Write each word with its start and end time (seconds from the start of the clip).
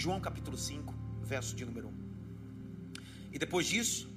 João 0.00 0.18
capítulo 0.18 0.56
5, 0.56 0.94
verso 1.20 1.54
de 1.54 1.62
número 1.62 1.88
1. 1.88 1.92
E 3.32 3.38
depois 3.38 3.66
disso, 3.66 4.08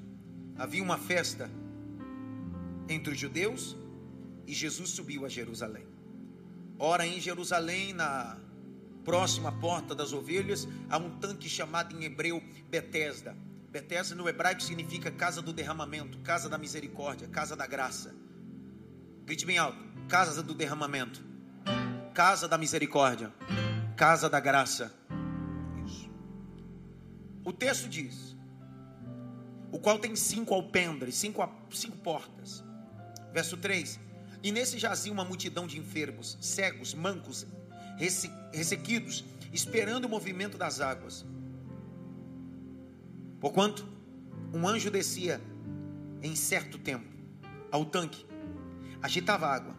havia 0.55 0.81
uma 0.81 0.97
festa 0.97 1.51
entre 2.87 3.11
os 3.11 3.19
judeus 3.19 3.75
e 4.47 4.53
Jesus 4.53 4.91
subiu 4.91 5.25
a 5.25 5.27
Jerusalém. 5.27 5.85
Ora, 6.79 7.05
em 7.05 7.19
Jerusalém, 7.19 7.91
na 7.91 8.39
próxima 9.03 9.51
porta 9.51 9.93
das 9.93 10.13
ovelhas, 10.13 10.69
há 10.89 10.97
um 10.97 11.19
tanque 11.19 11.49
chamado 11.49 11.93
em 11.93 12.05
hebreu 12.05 12.41
Betesda. 12.69 13.35
Betesda 13.69 14.15
no 14.15 14.29
hebraico 14.29 14.63
significa 14.63 15.11
casa 15.11 15.41
do 15.41 15.51
derramamento, 15.51 16.17
casa 16.19 16.47
da 16.47 16.57
misericórdia, 16.57 17.27
casa 17.27 17.57
da 17.57 17.67
graça. 17.67 18.15
Grite 19.25 19.45
bem 19.45 19.57
alto: 19.57 19.83
casa 20.07 20.41
do 20.41 20.53
derramamento, 20.53 21.21
casa 22.13 22.47
da 22.47 22.57
misericórdia, 22.57 23.33
casa 23.97 24.29
da 24.29 24.39
graça. 24.39 25.02
O 27.43 27.51
texto 27.51 27.89
diz: 27.89 28.35
o 29.71 29.79
qual 29.79 29.97
tem 29.97 30.15
cinco 30.15 30.53
alpendres, 30.53 31.15
cinco, 31.15 31.47
cinco 31.71 31.97
portas. 31.97 32.63
Verso 33.33 33.57
3: 33.57 33.99
E 34.41 34.51
nesse 34.51 34.77
jazia 34.77 35.11
uma 35.11 35.25
multidão 35.25 35.65
de 35.65 35.79
enfermos, 35.79 36.37
cegos, 36.39 36.93
mancos, 36.93 37.45
ressequidos, 38.51 39.25
esperando 39.51 40.05
o 40.05 40.09
movimento 40.09 40.57
das 40.57 40.79
águas. 40.79 41.25
Porquanto 43.39 43.87
um 44.53 44.67
anjo 44.67 44.91
descia 44.91 45.41
em 46.21 46.35
certo 46.35 46.77
tempo 46.77 47.11
ao 47.71 47.83
tanque 47.83 48.25
agitava 49.01 49.47
a 49.47 49.53
água. 49.53 49.75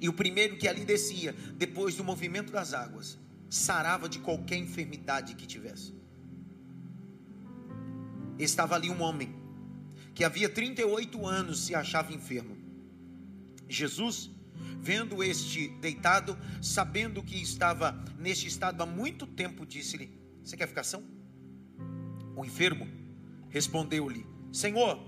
E 0.00 0.08
o 0.08 0.12
primeiro 0.12 0.56
que 0.56 0.66
ali 0.66 0.84
descia, 0.84 1.34
depois 1.56 1.94
do 1.94 2.02
movimento 2.02 2.50
das 2.50 2.72
águas, 2.72 3.18
sarava 3.50 4.08
de 4.08 4.20
qualquer 4.20 4.56
enfermidade 4.56 5.34
que 5.34 5.46
tivesse. 5.46 5.99
Estava 8.42 8.74
ali 8.74 8.90
um 8.90 9.02
homem 9.02 9.34
que 10.14 10.24
havia 10.24 10.48
38 10.48 11.26
anos 11.26 11.66
se 11.66 11.74
achava 11.74 12.12
enfermo. 12.12 12.56
Jesus, 13.68 14.30
vendo 14.80 15.22
este 15.22 15.68
deitado, 15.68 16.36
sabendo 16.60 17.22
que 17.22 17.40
estava 17.40 17.92
neste 18.18 18.48
estado 18.48 18.82
há 18.82 18.86
muito 18.86 19.26
tempo, 19.26 19.64
disse-lhe: 19.64 20.18
Você 20.42 20.56
quer 20.56 20.66
ficar 20.66 20.82
são? 20.82 21.04
O 22.34 22.44
enfermo 22.44 22.88
respondeu-lhe: 23.48 24.26
Senhor, 24.52 24.98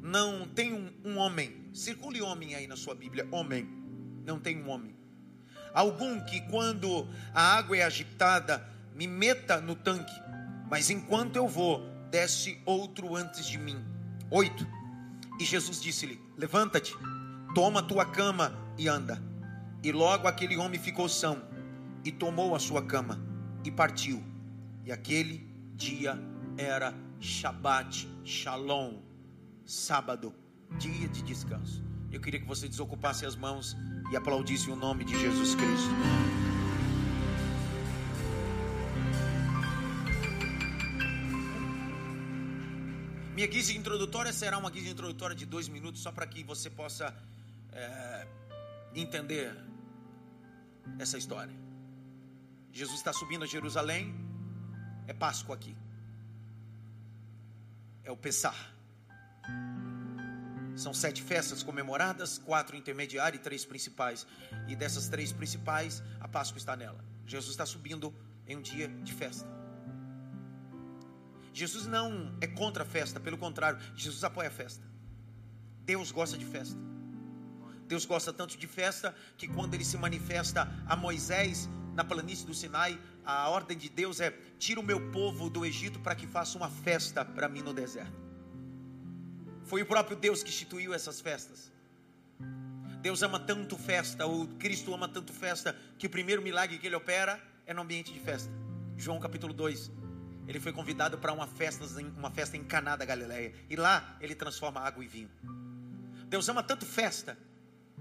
não 0.00 0.46
tem 0.46 0.72
um, 0.72 0.92
um 1.04 1.16
homem 1.16 1.66
Circule 1.76 2.22
homem 2.22 2.54
aí 2.54 2.66
na 2.66 2.74
sua 2.74 2.94
Bíblia. 2.94 3.28
Homem. 3.30 3.68
Não 4.24 4.40
tem 4.40 4.56
um 4.56 4.70
homem. 4.70 4.96
Algum 5.74 6.18
que 6.24 6.40
quando 6.48 7.06
a 7.34 7.54
água 7.54 7.76
é 7.76 7.82
agitada, 7.82 8.66
me 8.94 9.06
meta 9.06 9.60
no 9.60 9.76
tanque. 9.76 10.14
Mas 10.70 10.88
enquanto 10.88 11.36
eu 11.36 11.46
vou, 11.46 11.86
desce 12.10 12.60
outro 12.64 13.14
antes 13.14 13.46
de 13.46 13.58
mim. 13.58 13.84
Oito. 14.30 14.66
E 15.38 15.44
Jesus 15.44 15.80
disse-lhe: 15.80 16.20
Levanta-te, 16.36 16.94
toma 17.54 17.82
tua 17.82 18.04
cama 18.04 18.56
e 18.78 18.88
anda. 18.88 19.22
E 19.82 19.92
logo 19.92 20.26
aquele 20.26 20.56
homem 20.56 20.80
ficou 20.80 21.08
são, 21.08 21.42
e 22.04 22.10
tomou 22.10 22.54
a 22.54 22.58
sua 22.58 22.82
cama, 22.82 23.20
e 23.64 23.70
partiu. 23.70 24.22
E 24.84 24.90
aquele 24.90 25.46
dia 25.74 26.18
era 26.56 26.94
Shabat, 27.20 28.08
Shalom, 28.24 29.00
sábado 29.64 30.34
dia 30.78 31.08
de 31.08 31.22
descanso. 31.22 31.84
Eu 32.10 32.20
queria 32.20 32.40
que 32.40 32.46
você 32.46 32.68
desocupasse 32.68 33.26
as 33.26 33.36
mãos 33.36 33.76
e 34.10 34.16
aplaudisse 34.16 34.70
o 34.70 34.76
nome 34.76 35.04
de 35.04 35.18
Jesus 35.18 35.54
Cristo. 35.54 36.55
Minha 43.36 43.48
guisa 43.48 43.70
introdutória 43.74 44.32
será 44.32 44.56
uma 44.56 44.70
guisa 44.70 44.88
introdutória 44.88 45.36
de 45.36 45.44
dois 45.44 45.68
minutos, 45.68 46.00
só 46.00 46.10
para 46.10 46.26
que 46.26 46.42
você 46.42 46.70
possa 46.70 47.14
é, 47.70 48.26
entender 48.94 49.54
essa 50.98 51.18
história. 51.18 51.54
Jesus 52.72 52.96
está 52.96 53.12
subindo 53.12 53.44
a 53.44 53.46
Jerusalém, 53.46 54.14
é 55.06 55.12
Páscoa 55.12 55.54
aqui, 55.54 55.76
é 58.04 58.10
o 58.10 58.16
Pessar. 58.16 58.56
São 60.74 60.94
sete 60.94 61.20
festas 61.20 61.62
comemoradas, 61.62 62.38
quatro 62.38 62.74
intermediárias 62.74 63.38
e 63.38 63.44
três 63.44 63.66
principais. 63.66 64.26
E 64.66 64.74
dessas 64.74 65.08
três 65.08 65.30
principais, 65.30 66.02
a 66.20 66.26
Páscoa 66.26 66.56
está 66.56 66.74
nela. 66.74 67.04
Jesus 67.26 67.50
está 67.50 67.66
subindo 67.66 68.14
em 68.48 68.56
um 68.56 68.62
dia 68.62 68.88
de 68.88 69.12
festa. 69.12 69.46
Jesus 71.56 71.86
não 71.86 72.36
é 72.38 72.46
contra 72.46 72.82
a 72.82 72.86
festa, 72.86 73.18
pelo 73.18 73.38
contrário, 73.38 73.80
Jesus 73.96 74.22
apoia 74.22 74.48
a 74.48 74.50
festa. 74.50 74.84
Deus 75.86 76.12
gosta 76.12 76.36
de 76.36 76.44
festa. 76.44 76.76
Deus 77.88 78.04
gosta 78.04 78.30
tanto 78.30 78.58
de 78.58 78.66
festa 78.66 79.16
que 79.38 79.48
quando 79.48 79.72
ele 79.72 79.82
se 79.82 79.96
manifesta 79.96 80.70
a 80.86 80.94
Moisés 80.94 81.66
na 81.94 82.04
planície 82.04 82.44
do 82.46 82.52
Sinai, 82.52 83.00
a 83.24 83.48
ordem 83.48 83.74
de 83.74 83.88
Deus 83.88 84.20
é: 84.20 84.32
tira 84.58 84.78
o 84.78 84.82
meu 84.82 85.10
povo 85.10 85.48
do 85.48 85.64
Egito 85.64 85.98
para 85.98 86.14
que 86.14 86.26
faça 86.26 86.58
uma 86.58 86.68
festa 86.68 87.24
para 87.24 87.48
mim 87.48 87.62
no 87.62 87.72
deserto. 87.72 88.20
Foi 89.64 89.80
o 89.80 89.86
próprio 89.86 90.14
Deus 90.14 90.42
que 90.42 90.50
instituiu 90.50 90.92
essas 90.92 91.22
festas. 91.22 91.72
Deus 93.00 93.22
ama 93.22 93.40
tanto 93.40 93.78
festa, 93.78 94.26
o 94.26 94.46
Cristo 94.58 94.92
ama 94.92 95.08
tanto 95.08 95.32
festa, 95.32 95.74
que 95.98 96.06
o 96.06 96.10
primeiro 96.10 96.42
milagre 96.42 96.76
que 96.76 96.86
ele 96.86 96.96
opera 96.96 97.42
é 97.64 97.72
no 97.72 97.80
ambiente 97.80 98.12
de 98.12 98.20
festa. 98.20 98.52
João 98.94 99.18
capítulo 99.18 99.54
2. 99.54 100.05
Ele 100.46 100.60
foi 100.60 100.72
convidado 100.72 101.18
para 101.18 101.32
uma 101.32 101.46
festa, 101.46 101.84
uma 102.16 102.30
festa 102.30 102.56
em 102.56 102.64
Caná 102.64 102.96
da 102.96 103.04
Galileia. 103.04 103.52
E 103.68 103.76
lá 103.76 104.16
ele 104.20 104.34
transforma 104.34 104.80
água 104.80 105.04
em 105.04 105.08
vinho. 105.08 105.30
Deus 106.28 106.48
ama 106.48 106.62
tanto 106.62 106.84
festa, 106.84 107.36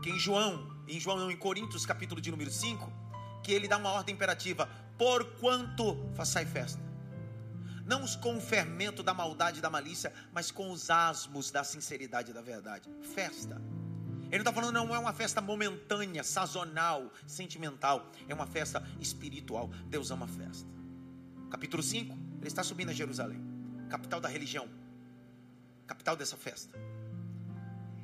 que 0.01 0.09
em 0.09 0.19
João, 0.19 0.83
em 0.87 0.99
João 0.99 1.17
não, 1.17 1.31
em 1.31 1.37
Coríntios 1.37 1.85
capítulo 1.85 2.21
de 2.21 2.31
número 2.31 2.51
5, 2.51 2.91
que 3.43 3.51
ele 3.51 3.67
dá 3.67 3.77
uma 3.77 3.91
ordem 3.91 4.13
imperativa: 4.13 4.69
por 4.97 5.25
quanto 5.39 6.11
façai 6.15 6.45
festa 6.45 6.85
não 7.85 8.05
com 8.17 8.35
o 8.35 8.41
fermento 8.41 9.03
da 9.03 9.13
maldade 9.13 9.59
e 9.59 9.61
da 9.61 9.69
malícia, 9.69 10.11
mas 10.33 10.49
com 10.49 10.71
os 10.71 10.89
asmos 10.89 11.51
da 11.51 11.63
sinceridade 11.63 12.31
e 12.31 12.33
da 12.33 12.41
verdade. 12.41 12.89
Festa. 13.13 13.61
Ele 14.31 14.41
está 14.41 14.51
falando, 14.51 14.73
não 14.73 14.93
é 14.93 14.97
uma 14.97 15.13
festa 15.13 15.39
momentânea, 15.39 16.23
sazonal, 16.23 17.11
sentimental, 17.27 18.11
é 18.27 18.33
uma 18.33 18.47
festa 18.47 18.83
espiritual. 18.99 19.69
Deus 19.87 20.09
ama 20.09 20.27
festa. 20.27 20.67
Capítulo 21.51 21.83
5, 21.83 22.17
ele 22.45 22.51
está 22.51 22.63
subindo 22.63 22.91
a 22.91 22.93
Jerusalém, 22.93 23.41
capital 23.89 24.21
da 24.21 24.29
religião, 24.29 24.69
capital 25.87 26.15
dessa 26.15 26.37
festa. 26.37 26.77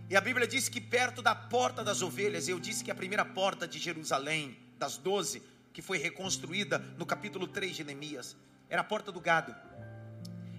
E 0.10 0.16
a 0.16 0.20
Bíblia 0.20 0.48
diz 0.48 0.68
que 0.68 0.82
perto 0.82 1.22
da 1.22 1.36
porta 1.36 1.84
das 1.84 2.02
ovelhas, 2.02 2.48
eu 2.48 2.60
disse 2.60 2.84
que 2.84 2.90
a 2.90 2.96
primeira 2.96 3.24
porta 3.24 3.68
de 3.68 3.78
Jerusalém, 3.78 4.58
das 4.80 4.98
doze, 4.98 5.44
que 5.72 5.80
foi 5.80 6.00
reconstruída 6.00 6.80
no 6.98 7.06
capítulo 7.06 7.48
3 7.48 7.76
de 7.78 7.84
Neemias, 7.84 8.36
era 8.68 8.82
a 8.82 8.84
porta 8.84 9.12
do 9.12 9.22
gado. 9.22 9.56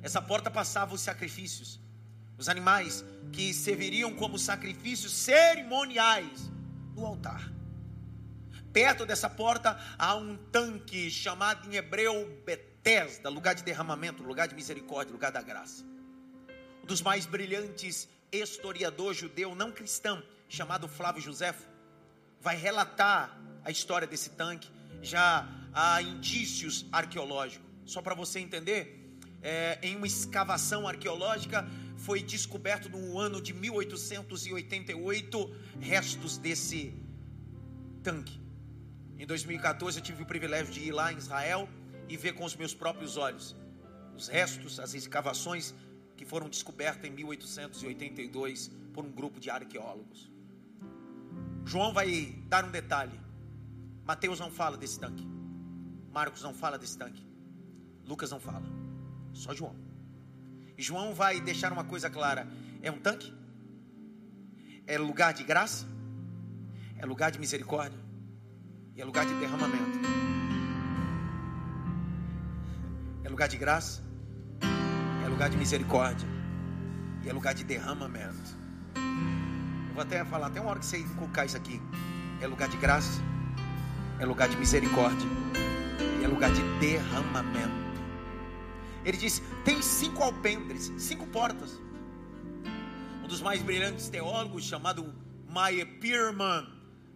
Essa 0.01 0.23
porta 0.23 0.49
passava 0.49 0.95
os 0.95 1.01
sacrifícios, 1.01 1.81
os 2.39 2.49
animais 2.49 3.05
que 3.33 3.53
serviriam 3.53 4.15
como 4.15 4.39
sacrifícios 4.39 5.13
cerimoniais 5.13 6.51
no 6.95 7.05
altar. 7.05 7.51
Perto 8.73 9.05
dessa 9.05 9.29
porta 9.29 9.77
há 9.99 10.15
um 10.15 10.37
tanque 10.37 11.11
chamado 11.11 11.69
em 11.69 11.77
hebreu 11.77 12.41
Betesda, 12.83 13.29
lugar 13.29 13.55
de 13.55 13.63
derramamento, 13.63 14.25
lugar 14.25 14.49
de 14.49 14.57
misericórdia, 14.57 15.13
lugar 15.13 15.31
da 15.31 15.41
graça. 15.41 15.85
Um 16.83 16.87
dos 16.87 17.01
mais 17.01 17.25
brilhantes 17.25 18.09
historiador 18.33 19.15
judeu 19.15 19.55
não 19.55 19.71
cristão, 19.71 20.21
chamado 20.49 20.89
Flávio 20.89 21.23
Josefo, 21.23 21.65
vai 22.41 22.57
relatar 22.57 23.41
a 23.65 23.71
história 23.71 24.09
desse 24.09 24.31
tanque. 24.31 24.69
Já 25.01 25.49
há 25.73 26.03
indícios 26.03 26.85
arqueológicos. 26.91 27.65
Só 27.85 28.03
para 28.03 28.17
você 28.17 28.41
entender, 28.41 29.17
é, 29.43 29.79
em 29.81 29.95
uma 29.95 30.09
escavação 30.09 30.89
arqueológica 30.89 31.65
foi 31.99 32.21
descoberto 32.21 32.89
no 32.89 33.17
ano 33.17 33.41
de 33.41 33.53
1888 33.53 35.57
restos 35.81 36.37
desse 36.37 36.93
tanque. 38.03 38.41
Em 39.17 39.27
2014 39.27 40.01
eu 40.01 40.03
tive 40.03 40.25
o 40.25 40.27
privilégio 40.27 40.73
de 40.73 40.81
ir 40.81 40.91
lá 40.91 41.13
em 41.13 41.17
Israel 41.17 41.69
e 42.09 42.17
ver 42.17 42.35
com 42.35 42.45
os 42.45 42.57
meus 42.57 42.75
próprios 42.75 43.17
olhos 43.17 43.57
os 44.15 44.29
restos, 44.29 44.79
as 44.79 44.95
escavações 44.95 45.75
que 46.17 46.25
foram 46.25 46.49
descobertas 46.49 47.05
em 47.05 47.13
1882 47.13 48.71
por 48.93 49.05
um 49.05 49.11
grupo 49.11 49.41
de 49.41 49.51
arqueólogos. 49.51 50.31
João 51.65 51.93
vai 51.93 52.35
dar 52.47 52.65
um 52.65 52.71
detalhe. 52.71 53.19
Mateus 54.05 54.39
não 54.39 54.51
fala 54.51 54.77
desse 54.77 54.99
tanque. 54.99 55.27
Marcos 56.13 56.43
não 56.43 56.53
fala 56.53 56.79
desse 56.79 56.99
tanque. 56.99 57.25
Lucas 58.05 58.31
não 58.31 58.41
fala. 58.41 58.65
Só 59.33 59.55
João. 59.55 59.75
E 60.77 60.83
João 60.83 61.15
vai 61.15 61.41
deixar 61.41 61.73
uma 61.73 61.85
coisa 61.85 62.11
clara: 62.11 62.47
é 62.83 62.91
um 62.91 62.99
tanque, 62.99 63.33
é 64.87 64.99
lugar 64.99 65.33
de 65.33 65.45
graça, 65.45 65.87
é 66.99 67.07
lugar 67.07 67.31
de 67.31 67.39
misericórdia 67.39 67.99
e 68.95 69.01
é 69.01 69.05
lugar 69.05 69.25
de 69.25 69.35
derramamento. 69.35 69.99
É 73.25 73.29
lugar 73.29 73.49
de 73.49 73.57
graça, 73.57 74.03
é 75.25 75.29
lugar 75.29 75.49
de 75.49 75.57
misericórdia 75.57 76.29
e 77.23 77.29
é 77.29 77.33
lugar 77.33 77.55
de 77.55 77.65
derramamento. 77.65 78.63
Eu 78.97 79.95
vou 79.95 80.03
até 80.03 80.25
falar, 80.25 80.51
tem 80.51 80.61
uma 80.61 80.71
hora 80.71 80.81
que 80.81 80.87
você 80.87 80.99
inculcar 80.99 81.47
isso 81.47 81.57
aqui. 81.57 81.81
É 82.41 82.47
lugar 82.47 82.69
de 82.69 82.77
graça, 82.77 83.21
é 84.19 84.27
lugar 84.27 84.49
de 84.49 84.57
misericórdia 84.57 85.29
e 86.21 86.25
é 86.25 86.29
lugar 86.29 86.51
de 86.51 86.63
derramamento. 86.81 87.83
Ele 89.05 89.17
diz: 89.17 89.43
tem 89.65 89.81
cinco 89.83 90.23
alpendres, 90.23 90.93
cinco 90.99 91.27
portas. 91.27 91.81
Um 93.23 93.29
dos 93.29 93.41
mais 93.41 93.63
brilhantes 93.63 94.09
teólogos, 94.09 94.65
chamado 94.65 95.15
Maya 95.49 95.87
Pierman, 95.87 96.67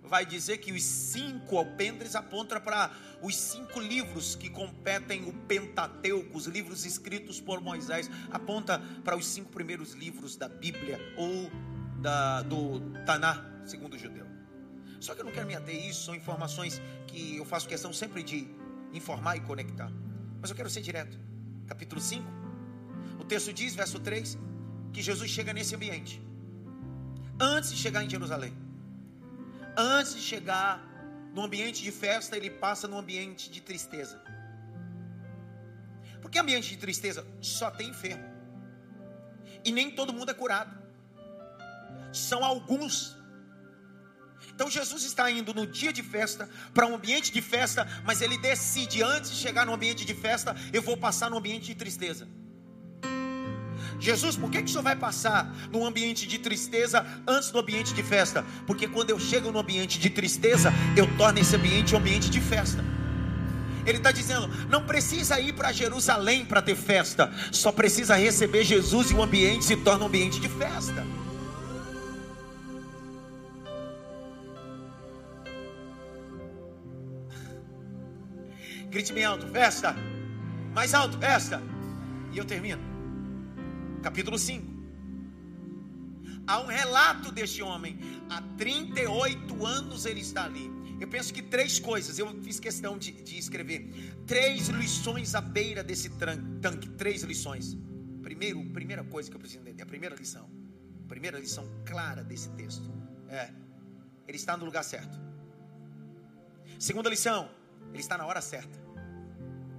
vai 0.06 0.24
dizer 0.24 0.58
que 0.58 0.72
os 0.72 0.82
cinco 0.82 1.58
alpendres 1.58 2.14
apontam 2.14 2.60
para 2.60 2.90
os 3.22 3.36
cinco 3.36 3.80
livros 3.80 4.34
que 4.34 4.48
competem 4.48 5.28
o 5.28 5.32
Pentateuco, 5.32 6.36
os 6.36 6.46
livros 6.46 6.84
escritos 6.84 7.40
por 7.40 7.60
Moisés, 7.60 8.10
aponta 8.30 8.80
para 9.04 9.16
os 9.16 9.26
cinco 9.26 9.50
primeiros 9.50 9.92
livros 9.92 10.36
da 10.36 10.48
Bíblia 10.48 10.98
ou 11.16 11.50
da, 12.00 12.42
do 12.42 12.80
Taná, 13.04 13.62
segundo 13.64 13.94
o 13.94 13.98
judeu. 13.98 14.26
Só 15.00 15.14
que 15.14 15.20
eu 15.20 15.24
não 15.24 15.32
quero 15.32 15.46
me 15.46 15.54
ater 15.54 15.74
a 15.74 15.86
isso, 15.88 16.04
são 16.04 16.14
informações 16.14 16.80
que 17.06 17.36
eu 17.36 17.44
faço 17.44 17.68
questão 17.68 17.92
sempre 17.92 18.22
de 18.22 18.48
informar 18.92 19.36
e 19.36 19.40
conectar. 19.40 19.90
Mas 20.40 20.50
eu 20.50 20.56
quero 20.56 20.70
ser 20.70 20.80
direto. 20.80 21.18
Capítulo 21.66 22.00
5, 22.00 22.24
o 23.18 23.24
texto 23.24 23.52
diz, 23.52 23.74
verso 23.74 23.98
3, 23.98 24.38
que 24.92 25.02
Jesus 25.02 25.30
chega 25.30 25.52
nesse 25.52 25.74
ambiente. 25.74 26.22
Antes 27.38 27.70
de 27.70 27.76
chegar 27.76 28.04
em 28.04 28.08
Jerusalém, 28.08 28.56
antes 29.76 30.14
de 30.14 30.22
chegar 30.22 30.82
no 31.34 31.42
ambiente 31.42 31.82
de 31.82 31.92
festa, 31.92 32.36
ele 32.36 32.50
passa 32.50 32.88
no 32.88 32.98
ambiente 32.98 33.50
de 33.50 33.60
tristeza. 33.60 34.22
Porque 36.22 36.38
ambiente 36.38 36.70
de 36.70 36.76
tristeza 36.76 37.26
só 37.40 37.70
tem 37.70 37.90
enfermo. 37.90 38.24
E 39.64 39.70
nem 39.70 39.90
todo 39.90 40.12
mundo 40.12 40.30
é 40.30 40.34
curado. 40.34 40.76
São 42.12 42.44
alguns. 42.44 43.16
Então 44.54 44.70
Jesus 44.70 45.02
está 45.04 45.30
indo 45.30 45.52
no 45.52 45.66
dia 45.66 45.92
de 45.92 46.02
festa 46.02 46.48
para 46.72 46.86
um 46.86 46.94
ambiente 46.94 47.30
de 47.30 47.42
festa, 47.42 47.86
mas 48.04 48.22
ele 48.22 48.38
decide 48.38 49.02
antes 49.02 49.30
de 49.30 49.36
chegar 49.36 49.66
no 49.66 49.74
ambiente 49.74 50.04
de 50.04 50.14
festa, 50.14 50.56
eu 50.72 50.80
vou 50.80 50.96
passar 50.96 51.30
no 51.30 51.36
ambiente 51.36 51.66
de 51.66 51.74
tristeza. 51.74 52.26
Jesus, 53.98 54.36
por 54.36 54.50
que, 54.50 54.58
que 54.58 54.64
o 54.64 54.68
senhor 54.68 54.82
vai 54.82 54.96
passar 54.96 55.54
no 55.72 55.84
ambiente 55.84 56.26
de 56.26 56.38
tristeza 56.38 57.04
antes 57.26 57.50
do 57.50 57.58
ambiente 57.58 57.94
de 57.94 58.02
festa? 58.02 58.44
Porque 58.66 58.86
quando 58.86 59.10
eu 59.10 59.18
chego 59.18 59.50
no 59.50 59.58
ambiente 59.58 59.98
de 59.98 60.10
tristeza, 60.10 60.72
eu 60.96 61.06
torno 61.16 61.38
esse 61.38 61.56
ambiente 61.56 61.94
um 61.94 61.98
ambiente 61.98 62.30
de 62.30 62.40
festa. 62.40 62.84
Ele 63.86 63.98
está 63.98 64.10
dizendo: 64.10 64.48
não 64.68 64.84
precisa 64.84 65.40
ir 65.40 65.54
para 65.54 65.72
Jerusalém 65.72 66.44
para 66.44 66.60
ter 66.60 66.76
festa, 66.76 67.32
só 67.50 67.72
precisa 67.72 68.16
receber 68.16 68.64
Jesus 68.64 69.10
e 69.10 69.14
o 69.14 69.22
ambiente 69.22 69.64
se 69.64 69.76
torna 69.76 70.04
um 70.04 70.08
ambiente 70.08 70.40
de 70.40 70.48
festa. 70.48 71.06
Grite 78.90 79.12
bem 79.12 79.24
alto, 79.24 79.46
festa. 79.48 79.96
Mais 80.72 80.94
alto, 80.94 81.18
festa. 81.18 81.62
E 82.32 82.38
eu 82.38 82.44
termino 82.44 82.95
capítulo 84.02 84.38
5. 84.38 84.76
Há 86.46 86.60
um 86.60 86.66
relato 86.66 87.32
deste 87.32 87.62
homem. 87.62 87.98
Há 88.30 88.40
38 88.56 89.66
anos 89.66 90.06
ele 90.06 90.20
está 90.20 90.44
ali. 90.44 90.70
Eu 91.00 91.08
penso 91.08 91.32
que 91.34 91.42
três 91.42 91.78
coisas, 91.78 92.18
eu 92.18 92.42
fiz 92.42 92.58
questão 92.58 92.96
de, 92.96 93.12
de 93.12 93.38
escrever. 93.38 93.90
Três 94.26 94.68
lições 94.68 95.34
à 95.34 95.40
beira 95.40 95.82
desse 95.82 96.08
tanque. 96.08 96.88
Três 96.90 97.22
lições. 97.22 97.76
Primeiro, 98.22 98.64
primeira 98.70 99.04
coisa 99.04 99.28
que 99.28 99.36
eu 99.36 99.40
preciso 99.40 99.60
entender, 99.60 99.82
a 99.82 99.86
primeira 99.86 100.14
lição. 100.14 100.48
A 101.04 101.08
primeira 101.08 101.38
lição 101.38 101.68
clara 101.84 102.24
desse 102.24 102.48
texto. 102.50 102.90
É, 103.28 103.50
ele 104.26 104.36
está 104.36 104.56
no 104.56 104.64
lugar 104.64 104.84
certo. 104.84 105.18
Segunda 106.78 107.10
lição, 107.10 107.50
ele 107.92 108.00
está 108.00 108.16
na 108.16 108.26
hora 108.26 108.40
certa. 108.40 108.78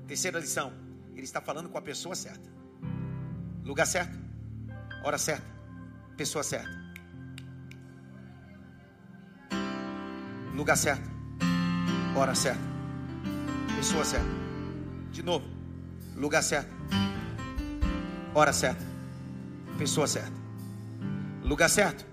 Terceira 0.08 0.40
lição, 0.40 0.74
ele 1.14 1.24
está 1.24 1.42
falando 1.42 1.70
com 1.70 1.78
a 1.78 1.82
pessoa 1.82 2.16
certa. 2.16 2.57
Lugar 3.68 3.86
certo, 3.86 4.18
hora 5.04 5.18
certa, 5.18 5.46
pessoa 6.16 6.42
certa. 6.42 6.70
Lugar 10.56 10.78
certo, 10.78 11.10
hora 12.16 12.34
certa, 12.34 12.62
pessoa 13.76 14.06
certa. 14.06 14.26
De 15.12 15.22
novo, 15.22 15.46
lugar 16.16 16.42
certo, 16.44 16.74
hora 18.34 18.54
certa, 18.54 18.82
pessoa 19.78 20.08
certa. 20.08 20.32
Lugar 21.44 21.70
certo 21.70 22.06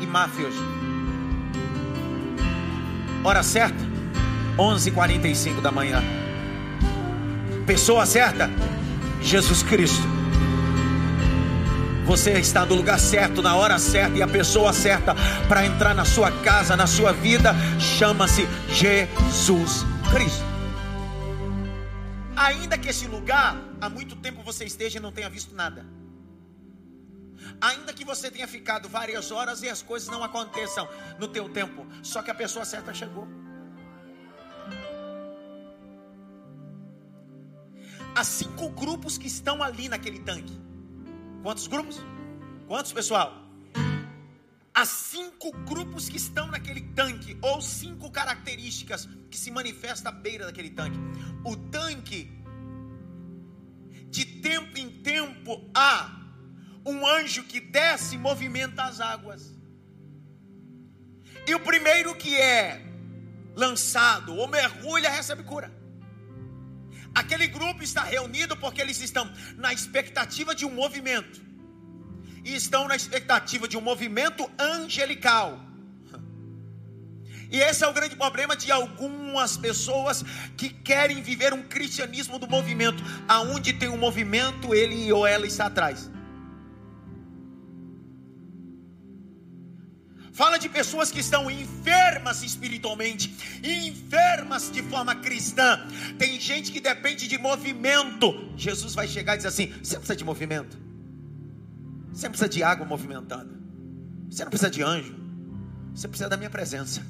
e 0.00 0.06
máfia 0.06 0.46
hoje. 0.46 0.58
Hora 3.24 3.42
certa, 3.42 3.82
11:45 4.56 5.60
da 5.60 5.72
manhã. 5.72 6.00
Pessoa 7.66 8.06
certa, 8.06 8.48
Jesus 9.20 9.64
Cristo. 9.64 10.21
Você 12.04 12.32
está 12.32 12.66
no 12.66 12.74
lugar 12.74 12.98
certo, 12.98 13.40
na 13.40 13.54
hora 13.56 13.78
certa 13.78 14.18
e 14.18 14.22
a 14.22 14.26
pessoa 14.26 14.72
certa 14.72 15.14
para 15.48 15.64
entrar 15.64 15.94
na 15.94 16.04
sua 16.04 16.32
casa, 16.42 16.76
na 16.76 16.86
sua 16.86 17.12
vida, 17.12 17.54
chama-se 17.78 18.46
Jesus 18.68 19.84
Cristo. 20.10 20.44
Ainda 22.36 22.76
que 22.76 22.88
esse 22.88 23.06
lugar 23.06 23.56
há 23.80 23.88
muito 23.88 24.16
tempo 24.16 24.42
você 24.42 24.64
esteja 24.64 24.98
e 24.98 25.00
não 25.00 25.12
tenha 25.12 25.30
visto 25.30 25.54
nada. 25.54 25.86
Ainda 27.60 27.92
que 27.92 28.04
você 28.04 28.30
tenha 28.30 28.48
ficado 28.48 28.88
várias 28.88 29.30
horas 29.30 29.62
e 29.62 29.68
as 29.68 29.80
coisas 29.80 30.08
não 30.08 30.24
aconteçam 30.24 30.88
no 31.20 31.28
teu 31.28 31.48
tempo, 31.48 31.86
só 32.02 32.20
que 32.20 32.30
a 32.30 32.34
pessoa 32.34 32.64
certa 32.64 32.92
chegou. 32.92 33.28
Há 38.14 38.24
cinco 38.24 38.68
grupos 38.70 39.16
que 39.16 39.28
estão 39.28 39.62
ali 39.62 39.88
naquele 39.88 40.18
tanque. 40.18 40.71
Quantos 41.42 41.66
grupos? 41.66 41.98
Quantos, 42.68 42.92
pessoal? 42.92 43.42
Há 44.72 44.86
cinco 44.86 45.50
grupos 45.66 46.08
que 46.08 46.16
estão 46.16 46.46
naquele 46.46 46.80
tanque, 46.94 47.36
ou 47.42 47.60
cinco 47.60 48.10
características 48.10 49.08
que 49.30 49.36
se 49.36 49.50
manifestam 49.50 50.12
à 50.12 50.14
beira 50.14 50.46
daquele 50.46 50.70
tanque. 50.70 50.96
O 51.44 51.56
tanque, 51.56 52.30
de 54.08 54.24
tempo 54.24 54.78
em 54.78 54.88
tempo, 55.02 55.68
há 55.74 56.16
um 56.86 57.06
anjo 57.06 57.42
que 57.44 57.60
desce 57.60 58.14
e 58.14 58.18
movimenta 58.18 58.84
as 58.84 59.00
águas. 59.00 59.52
E 61.46 61.54
o 61.54 61.60
primeiro 61.60 62.14
que 62.14 62.36
é 62.36 62.80
lançado 63.56 64.34
ou 64.34 64.46
mergulha 64.46 65.10
recebe 65.10 65.42
cura. 65.42 65.81
Aquele 67.14 67.46
grupo 67.46 67.82
está 67.82 68.02
reunido 68.02 68.56
porque 68.56 68.80
eles 68.80 69.00
estão 69.00 69.30
na 69.56 69.72
expectativa 69.72 70.54
de 70.54 70.64
um 70.64 70.70
movimento. 70.70 71.40
E 72.44 72.54
estão 72.54 72.88
na 72.88 72.96
expectativa 72.96 73.68
de 73.68 73.76
um 73.76 73.80
movimento 73.80 74.50
angelical. 74.58 75.60
E 77.50 77.60
esse 77.60 77.84
é 77.84 77.86
o 77.86 77.92
grande 77.92 78.16
problema 78.16 78.56
de 78.56 78.72
algumas 78.72 79.58
pessoas 79.58 80.24
que 80.56 80.70
querem 80.70 81.20
viver 81.20 81.52
um 81.52 81.62
cristianismo 81.62 82.38
do 82.38 82.48
movimento, 82.48 83.04
aonde 83.28 83.74
tem 83.74 83.90
um 83.90 83.98
movimento, 83.98 84.74
ele 84.74 85.12
ou 85.12 85.26
ela 85.26 85.46
está 85.46 85.66
atrás. 85.66 86.10
De 90.62 90.68
pessoas 90.68 91.10
que 91.10 91.20
estão 91.20 91.50
enfermas 91.50 92.42
espiritualmente, 92.42 93.34
enfermas 93.62 94.70
de 94.70 94.82
forma 94.82 95.14
cristã. 95.16 95.86
Tem 96.18 96.40
gente 96.40 96.72
que 96.72 96.80
depende 96.80 97.28
de 97.28 97.36
movimento. 97.36 98.52
Jesus 98.56 98.94
vai 98.94 99.08
chegar 99.08 99.34
e 99.34 99.36
dizer 99.38 99.48
assim: 99.48 99.66
você 99.82 99.96
precisa 99.96 100.16
de 100.16 100.24
movimento. 100.24 100.78
Você 102.12 102.28
precisa 102.28 102.48
de 102.48 102.62
água 102.62 102.86
movimentando. 102.86 103.60
Você 104.30 104.44
não 104.44 104.50
precisa 104.50 104.70
de 104.70 104.82
anjo. 104.82 105.14
Você 105.94 106.08
precisa 106.08 106.28
da 106.28 106.36
minha 106.36 106.50
presença. 106.50 107.02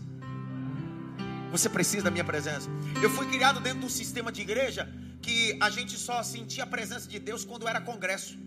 Você 1.50 1.68
precisa 1.68 2.04
da 2.04 2.10
minha 2.10 2.24
presença. 2.24 2.68
Eu 3.02 3.10
fui 3.10 3.26
criado 3.26 3.60
dentro 3.60 3.80
de 3.80 3.86
um 3.86 3.90
sistema 3.90 4.32
de 4.32 4.40
igreja 4.40 4.88
que 5.20 5.56
a 5.60 5.68
gente 5.70 5.96
só 5.96 6.22
sentia 6.22 6.64
a 6.64 6.66
presença 6.66 7.08
de 7.08 7.18
Deus 7.18 7.44
quando 7.44 7.68
era 7.68 7.80
congresso. 7.80 8.38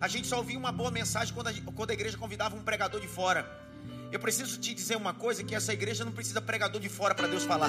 A 0.00 0.06
gente 0.06 0.26
só 0.26 0.36
ouvia 0.38 0.58
uma 0.58 0.70
boa 0.70 0.90
mensagem 0.90 1.32
quando 1.32 1.48
a, 1.48 1.52
quando 1.74 1.90
a 1.90 1.94
igreja 1.94 2.18
convidava 2.18 2.54
um 2.54 2.62
pregador 2.62 3.00
de 3.00 3.08
fora. 3.08 3.63
Eu 4.14 4.20
preciso 4.20 4.56
te 4.60 4.72
dizer 4.72 4.96
uma 4.96 5.12
coisa: 5.12 5.42
que 5.42 5.56
essa 5.56 5.72
igreja 5.72 6.04
não 6.04 6.12
precisa 6.12 6.40
pregador 6.40 6.80
de 6.80 6.88
fora 6.88 7.16
para 7.16 7.26
Deus 7.26 7.42
falar. 7.42 7.68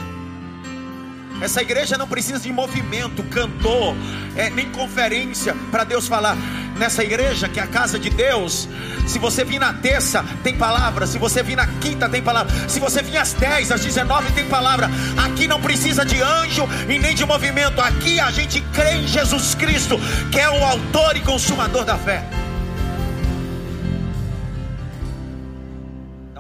Essa 1.42 1.64
igreja 1.64 1.98
não 1.98 2.08
precisa 2.08 2.40
de 2.40 2.54
movimento, 2.54 3.24
cantor, 3.24 3.96
é, 4.38 4.52
nem 4.52 4.72
conferência 4.72 5.56
para 5.72 5.84
Deus 5.84 6.08
falar. 6.08 6.38
nessa 6.78 7.04
igreja 7.04 7.50
que 7.50 7.60
é 7.60 7.64
a 7.64 7.68
casa 7.68 7.98
de 7.98 8.12
Deus. 8.12 8.70
Se 9.08 9.18
você 9.18 9.44
vir 9.44 9.58
na 9.58 9.74
terça, 9.74 10.24
tem 10.44 10.56
palavra. 10.56 11.08
Se 11.08 11.18
você 11.18 11.42
vir 11.42 11.56
na 11.56 11.66
quinta, 11.80 12.08
tem 12.08 12.22
palavra. 12.22 12.54
Se 12.70 12.80
você 12.80 13.02
vir 13.02 13.18
às 13.18 13.34
10, 13.34 13.72
às 13.72 13.84
19, 13.84 14.32
tem 14.34 14.48
palavra. 14.48 14.88
Aqui 15.26 15.48
não 15.48 15.60
precisa 15.60 16.06
de 16.06 16.22
anjo 16.22 16.68
e 16.88 17.00
nem 17.00 17.16
de 17.16 17.26
movimento. 17.26 17.82
Aqui 17.82 18.20
a 18.20 18.30
gente 18.30 18.62
crê 18.72 18.98
em 18.98 19.08
Jesus 19.08 19.56
Cristo, 19.56 19.98
que 20.32 20.40
é 20.40 20.48
o 20.48 20.64
autor 20.64 21.18
e 21.18 21.22
consumador 21.22 21.84
da 21.84 21.98
fé. 21.98 22.45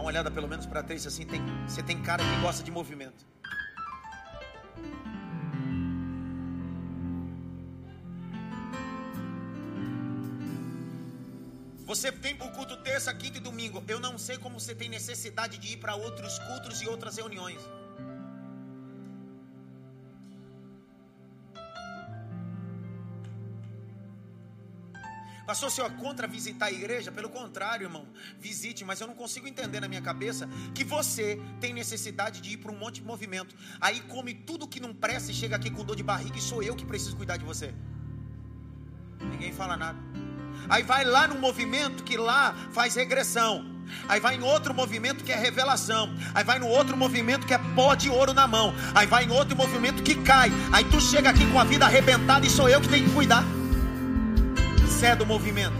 Uma 0.05 0.12
olhada 0.12 0.29
pelo 0.29 0.47
menos 0.47 0.67
para 0.67 0.83
três 0.83 1.07
assim. 1.07 1.25
Tem, 1.25 1.41
você 1.67 1.81
tem 1.81 2.00
cara 2.00 2.24
que 2.24 2.41
gosta 2.41 2.63
de 2.63 2.69
movimento. 2.69 3.25
Você 11.88 12.12
vem 12.12 12.35
o 12.35 12.51
culto 12.51 12.77
terça, 12.83 13.12
quinta 13.15 13.39
e 13.39 13.41
domingo. 13.41 13.83
Eu 13.88 14.00
não 14.00 14.15
sei 14.17 14.38
como 14.38 14.59
você 14.59 14.75
tem 14.75 14.89
necessidade 14.89 15.57
de 15.57 15.74
ir 15.74 15.77
para 15.77 15.95
outros 15.95 16.38
cultos 16.38 16.81
e 16.83 16.88
outras 16.88 17.17
reuniões. 17.17 17.59
Passou 25.55 25.69
senhor 25.69 25.89
contra 25.91 26.27
visitar 26.27 26.65
a 26.65 26.71
igreja? 26.74 27.13
Pelo 27.13 27.29
contrário, 27.29 27.85
irmão, 27.85 28.05
visite, 28.38 28.83
mas 28.83 29.00
eu 29.00 29.07
não 29.07 29.15
consigo 29.15 29.47
entender 29.47 29.79
na 29.79 29.88
minha 29.88 30.01
cabeça 30.01 30.50
que 30.74 30.83
você 30.83 31.39
tem 31.62 31.74
necessidade 31.74 32.41
de 32.41 32.50
ir 32.50 32.57
para 32.57 32.74
um 32.74 32.77
monte 32.77 32.95
de 32.95 33.03
movimento. 33.03 33.55
Aí 33.79 34.01
come 34.01 34.33
tudo 34.33 34.67
que 34.67 34.81
não 34.81 34.93
presta 34.93 35.31
e 35.31 35.33
chega 35.33 35.55
aqui 35.55 35.71
com 35.71 35.85
dor 35.85 35.95
de 35.95 36.03
barriga 36.03 36.38
e 36.38 36.41
sou 36.41 36.62
eu 36.62 36.75
que 36.75 36.85
preciso 36.85 37.15
cuidar 37.15 37.38
de 37.38 37.45
você. 37.45 37.74
Ninguém 39.21 39.53
fala 39.53 39.77
nada. 39.77 39.97
Aí 40.67 40.83
vai 40.83 41.05
lá 41.05 41.25
no 41.25 41.39
movimento 41.39 42.03
que 42.03 42.17
lá 42.17 42.53
faz 42.74 42.95
regressão. 42.95 43.65
Aí 44.09 44.19
vai 44.19 44.35
em 44.35 44.43
outro 44.43 44.74
movimento 44.74 45.24
que 45.24 45.31
é 45.31 45.38
revelação. 45.38 46.13
Aí 46.33 46.43
vai 46.43 46.59
no 46.59 46.67
outro 46.67 46.97
movimento 46.97 47.47
que 47.47 47.53
é 47.53 47.59
pó 47.74 47.95
de 47.95 48.09
ouro 48.09 48.33
na 48.33 48.45
mão. 48.45 48.74
Aí 48.93 49.07
vai 49.07 49.24
em 49.24 49.31
outro 49.31 49.55
movimento 49.55 50.03
que 50.03 50.15
cai. 50.15 50.51
Aí 50.74 50.83
tu 50.83 51.00
chega 51.00 51.29
aqui 51.29 51.50
com 51.50 51.57
a 51.57 51.63
vida 51.63 51.85
arrebentada 51.85 52.45
e 52.45 52.50
sou 52.50 52.67
eu 52.67 52.81
que 52.81 52.89
tenho 52.89 53.07
que 53.07 53.13
cuidar. 53.13 53.45
Você 54.95 55.07
é 55.07 55.15
do 55.15 55.25
movimento. 55.25 55.75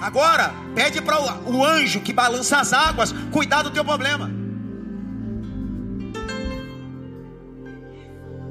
Agora, 0.00 0.54
pede 0.72 1.02
para 1.02 1.20
o 1.20 1.64
anjo 1.64 2.00
que 2.00 2.12
balança 2.12 2.58
as 2.58 2.72
águas 2.72 3.10
cuidar 3.32 3.62
do 3.62 3.72
teu 3.72 3.84
problema. 3.84 4.30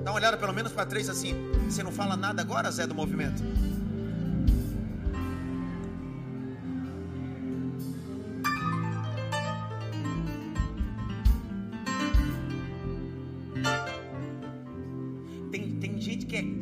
Dá 0.03 0.11
uma 0.11 0.15
olhada 0.17 0.35
pelo 0.35 0.53
menos 0.53 0.73
para 0.73 0.85
três 0.85 1.09
assim. 1.09 1.35
Você 1.69 1.81
não 1.81 1.91
fala 1.91 2.17
nada 2.17 2.41
agora, 2.41 2.69
Zé, 2.69 2.85
do 2.85 2.93
movimento? 2.93 3.41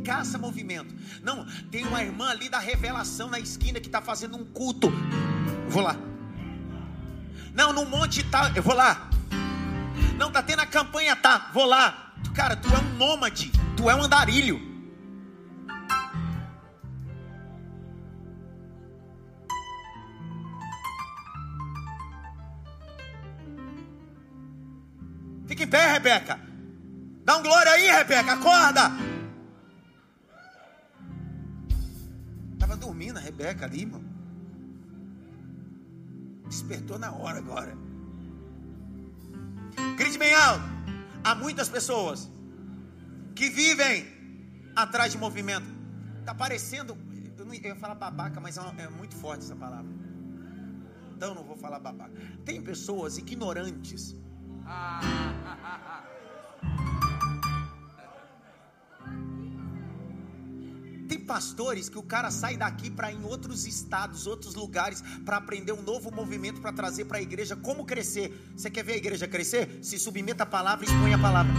É 0.06 0.16
caça-movimento. 0.16 0.94
Não, 1.24 1.46
tem 1.72 1.84
uma 1.86 2.04
irmã 2.04 2.30
ali 2.30 2.48
da 2.48 2.60
revelação 2.60 3.30
na 3.30 3.40
esquina 3.40 3.80
que 3.80 3.88
está 3.88 4.02
fazendo 4.02 4.38
um 4.38 4.46
culto. 4.46 4.88
Eu 5.66 5.70
vou 5.70 5.82
lá. 5.82 5.98
Não, 7.54 7.74
no 7.74 7.86
monte 7.86 8.24
tá. 8.24 8.52
Eu 8.56 8.62
vou 8.62 8.76
lá. 8.76 9.10
Não, 10.18 10.32
tá 10.32 10.44
tendo 10.44 10.62
a 10.62 10.66
campanha, 10.66 11.16
tá. 11.16 11.50
Vou 11.54 11.66
lá. 11.66 12.14
Cara, 12.34 12.56
tu 12.56 12.74
é 12.74 12.78
um 12.78 12.98
nômade, 12.98 13.52
tu 13.76 13.90
é 13.90 13.96
um 13.96 14.04
andarilho. 14.04 14.62
Fica 25.48 25.64
em 25.64 25.68
pé, 25.68 25.94
Rebeca. 25.94 26.40
Dá 27.24 27.38
um 27.38 27.44
glória 27.44 27.72
aí, 27.72 27.88
Rebeca. 27.88 28.34
Acorda. 28.34 29.15
Dormindo 32.96 33.18
a 33.18 33.20
Rebeca 33.20 33.66
ali, 33.66 33.86
mano. 33.86 34.10
Despertou 36.48 36.98
na 36.98 37.12
hora 37.12 37.40
agora. 37.40 37.78
Grite 39.98 40.18
bem 40.18 40.34
alto. 40.34 40.64
Há 41.22 41.36
muitas 41.36 41.68
pessoas 41.68 42.32
que 43.36 43.50
vivem 43.50 44.06
atrás 44.74 45.12
de 45.12 45.18
movimento. 45.18 45.68
Está 46.22 46.34
parecendo, 46.34 46.98
eu, 47.38 47.46
não, 47.46 47.54
eu 47.54 47.62
ia 47.62 47.76
falar 47.76 47.96
babaca, 47.96 48.40
mas 48.40 48.58
é, 48.58 48.62
é 48.78 48.90
muito 48.90 49.14
forte 49.16 49.44
essa 49.44 49.58
palavra. 49.58 49.92
Então 51.18 51.36
não 51.36 51.44
vou 51.44 51.58
falar 51.58 51.80
babaca. 51.80 52.14
Tem 52.46 52.62
pessoas 52.62 53.18
ignorantes. 53.18 54.12
Tem 54.12 54.22
pastores 61.26 61.90
que 61.90 61.98
o 61.98 62.04
cara 62.04 62.32
sai 62.32 62.56
daqui 62.56 62.90
para 62.90 63.12
em 63.12 63.24
outros 63.24 63.66
estados, 63.66 64.28
outros 64.28 64.56
lugares, 64.56 65.04
para 65.26 65.38
aprender 65.38 65.72
um 65.74 65.82
novo 65.82 66.12
movimento 66.12 66.62
para 66.62 66.72
trazer 66.72 67.06
para 67.06 67.18
a 67.18 67.22
igreja 67.22 67.56
como 67.56 67.86
crescer. 67.86 68.32
Você 68.56 68.70
quer 68.70 68.84
ver 68.84 68.94
a 68.94 68.98
igreja 68.98 69.28
crescer? 69.28 69.80
Se 69.82 69.98
submeta 69.98 70.44
a 70.44 70.46
palavra 70.46 70.86
e 70.86 70.88
expõe 70.88 71.14
a 71.14 71.20
palavra. 71.20 71.54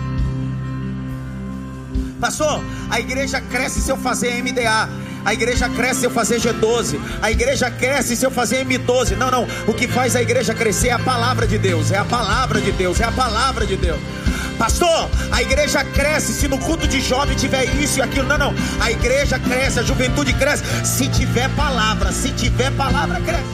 Pastor, 2.21 2.63
a 2.89 2.99
igreja 2.99 3.41
cresce 3.41 3.81
se 3.81 3.91
eu 3.91 3.97
fazer 3.97 4.43
MDA. 4.43 4.89
A 5.25 5.35
igreja 5.35 5.69
cresce 5.69 6.01
se 6.01 6.07
eu 6.07 6.11
fazer 6.11 6.41
G12. 6.41 6.99
A 7.21 7.31
igreja 7.31 7.71
cresce 7.71 8.17
se 8.17 8.25
eu 8.25 8.31
fazer 8.31 8.65
M12. 8.65 9.17
Não, 9.17 9.31
não. 9.31 9.47
O 9.67 9.75
que 9.75 9.89
faz 9.89 10.17
a 10.17 10.23
igreja 10.23 10.55
crescer 10.55 10.89
é 10.89 10.93
a 10.93 10.99
palavra 10.99 11.47
de 11.47 11.59
Deus. 11.59 11.91
É 11.91 11.99
a 11.99 12.05
palavra 12.05 12.61
de 12.61 12.73
Deus. 12.73 13.01
É 13.01 13.05
a 13.05 13.13
palavra 13.13 13.67
de 13.67 13.77
Deus. 13.77 14.01
Pastor, 14.59 15.11
a 15.33 15.43
igreja 15.43 15.85
cresce 15.85 16.33
se 16.33 16.49
no 16.49 16.59
culto 16.59 16.89
de 16.89 16.99
jovem 17.01 17.37
tiver 17.37 17.65
isso 17.77 17.99
e 17.99 18.03
aquilo. 18.03 18.27
Não, 18.27 18.39
não. 18.39 18.55
A 18.81 18.91
igreja 18.91 19.39
cresce, 19.39 19.79
a 19.81 19.83
juventude 19.83 20.33
cresce 20.33 20.65
se 20.85 21.09
tiver 21.11 21.55
palavra. 21.55 22.11
Se 22.11 22.33
tiver 22.33 22.75
palavra, 22.75 23.21
cresce. 23.21 23.45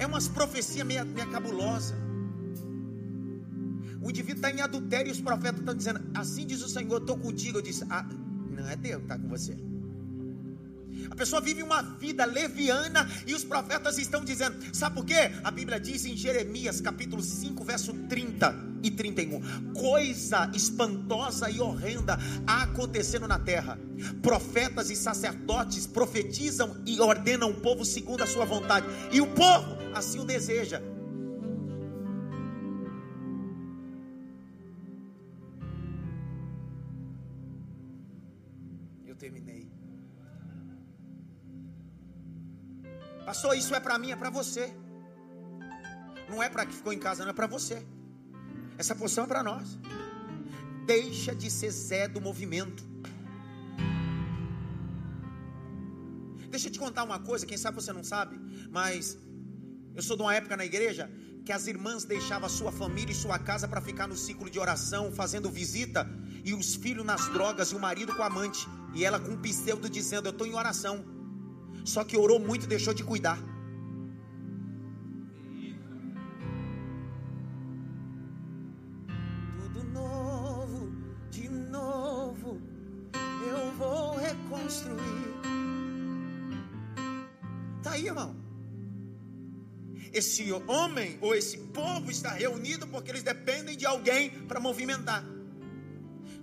É 0.00 0.06
umas 0.06 0.26
profecias 0.26 0.84
meio, 0.84 1.06
meio 1.06 1.30
cabulosa. 1.30 1.94
O 4.02 4.10
indivíduo 4.10 4.36
está 4.36 4.50
em 4.50 4.60
adultério 4.60 5.08
e 5.08 5.12
os 5.12 5.20
profetas 5.20 5.60
estão 5.60 5.74
dizendo: 5.74 6.00
Assim 6.14 6.44
diz 6.46 6.62
o 6.62 6.68
Senhor, 6.68 6.98
estou 6.98 7.16
contigo. 7.16 7.58
Eu 7.58 7.62
disse: 7.62 7.84
ah, 7.88 8.04
Não 8.50 8.68
é 8.68 8.74
Deus 8.74 8.98
que 8.98 9.02
está 9.04 9.16
com 9.16 9.28
você. 9.28 9.56
A 11.10 11.14
pessoa 11.14 11.40
vive 11.40 11.62
uma 11.62 11.82
vida 11.82 12.24
leviana 12.24 13.08
e 13.26 13.34
os 13.34 13.44
profetas 13.44 13.98
estão 13.98 14.24
dizendo, 14.24 14.56
sabe 14.74 14.96
por 14.96 15.04
quê? 15.04 15.30
A 15.44 15.50
Bíblia 15.50 15.78
diz 15.78 16.04
em 16.04 16.16
Jeremias 16.16 16.80
capítulo 16.80 17.22
5, 17.22 17.64
verso 17.64 17.92
30 18.08 18.54
e 18.82 18.90
31, 18.90 19.72
coisa 19.72 20.50
espantosa 20.54 21.50
e 21.50 21.60
horrenda 21.60 22.18
acontecendo 22.46 23.26
na 23.26 23.38
terra. 23.38 23.78
Profetas 24.22 24.90
e 24.90 24.96
sacerdotes 24.96 25.86
profetizam 25.86 26.82
e 26.86 27.00
ordenam 27.00 27.50
o 27.50 27.60
povo 27.60 27.84
segundo 27.84 28.22
a 28.22 28.26
sua 28.26 28.44
vontade, 28.44 28.86
e 29.12 29.20
o 29.20 29.26
povo 29.28 29.76
assim 29.94 30.18
o 30.18 30.24
deseja. 30.24 30.80
Pastor, 43.26 43.56
isso 43.56 43.74
é 43.74 43.80
para 43.80 43.98
mim, 43.98 44.12
é 44.12 44.16
para 44.16 44.30
você. 44.30 44.72
Não 46.28 46.40
é 46.40 46.48
para 46.48 46.64
que 46.64 46.72
ficou 46.72 46.92
em 46.92 46.98
casa, 46.98 47.24
não 47.24 47.30
é 47.30 47.34
para 47.34 47.48
você. 47.48 47.84
Essa 48.78 48.94
porção 48.94 49.24
é 49.24 49.26
para 49.26 49.42
nós. 49.42 49.76
Deixa 50.86 51.34
de 51.34 51.50
ser 51.50 51.70
Zé 51.70 52.06
do 52.06 52.20
movimento. 52.20 52.84
Deixa 56.48 56.68
eu 56.68 56.72
te 56.72 56.78
contar 56.78 57.02
uma 57.02 57.18
coisa, 57.18 57.44
quem 57.44 57.58
sabe 57.58 57.74
você 57.74 57.92
não 57.92 58.04
sabe, 58.04 58.38
mas 58.70 59.18
eu 59.92 60.02
sou 60.02 60.16
de 60.16 60.22
uma 60.22 60.32
época 60.32 60.56
na 60.56 60.64
igreja 60.64 61.10
que 61.44 61.50
as 61.50 61.66
irmãs 61.66 62.04
deixavam 62.04 62.46
a 62.46 62.48
sua 62.48 62.70
família 62.70 63.10
e 63.12 63.14
sua 63.14 63.40
casa 63.40 63.66
para 63.66 63.80
ficar 63.80 64.06
no 64.06 64.16
ciclo 64.16 64.48
de 64.48 64.58
oração, 64.58 65.10
fazendo 65.12 65.50
visita, 65.50 66.08
e 66.44 66.54
os 66.54 66.76
filhos 66.76 67.04
nas 67.04 67.28
drogas 67.32 67.72
e 67.72 67.74
o 67.74 67.80
marido 67.80 68.14
com 68.14 68.22
a 68.22 68.26
amante, 68.26 68.66
e 68.94 69.04
ela 69.04 69.18
com 69.18 69.32
um 69.32 69.42
pseudo 69.42 69.90
dizendo: 69.90 70.26
Eu 70.26 70.32
estou 70.32 70.46
em 70.46 70.54
oração. 70.54 71.15
Só 71.86 72.02
que 72.02 72.16
orou 72.16 72.40
muito 72.40 72.64
e 72.64 72.66
deixou 72.66 72.92
de 72.92 73.04
cuidar. 73.04 73.38
Tudo 79.56 79.84
novo, 79.84 80.92
de 81.30 81.48
novo, 81.48 82.60
eu 83.14 83.72
vou 83.78 84.16
reconstruir. 84.16 85.36
Tá 87.84 87.92
aí, 87.92 88.06
irmão. 88.06 88.34
Esse 90.12 90.50
homem 90.66 91.18
ou 91.20 91.36
esse 91.36 91.56
povo 91.68 92.10
está 92.10 92.30
reunido 92.30 92.88
porque 92.88 93.12
eles 93.12 93.22
dependem 93.22 93.76
de 93.76 93.86
alguém 93.86 94.30
para 94.48 94.58
movimentar. 94.58 95.35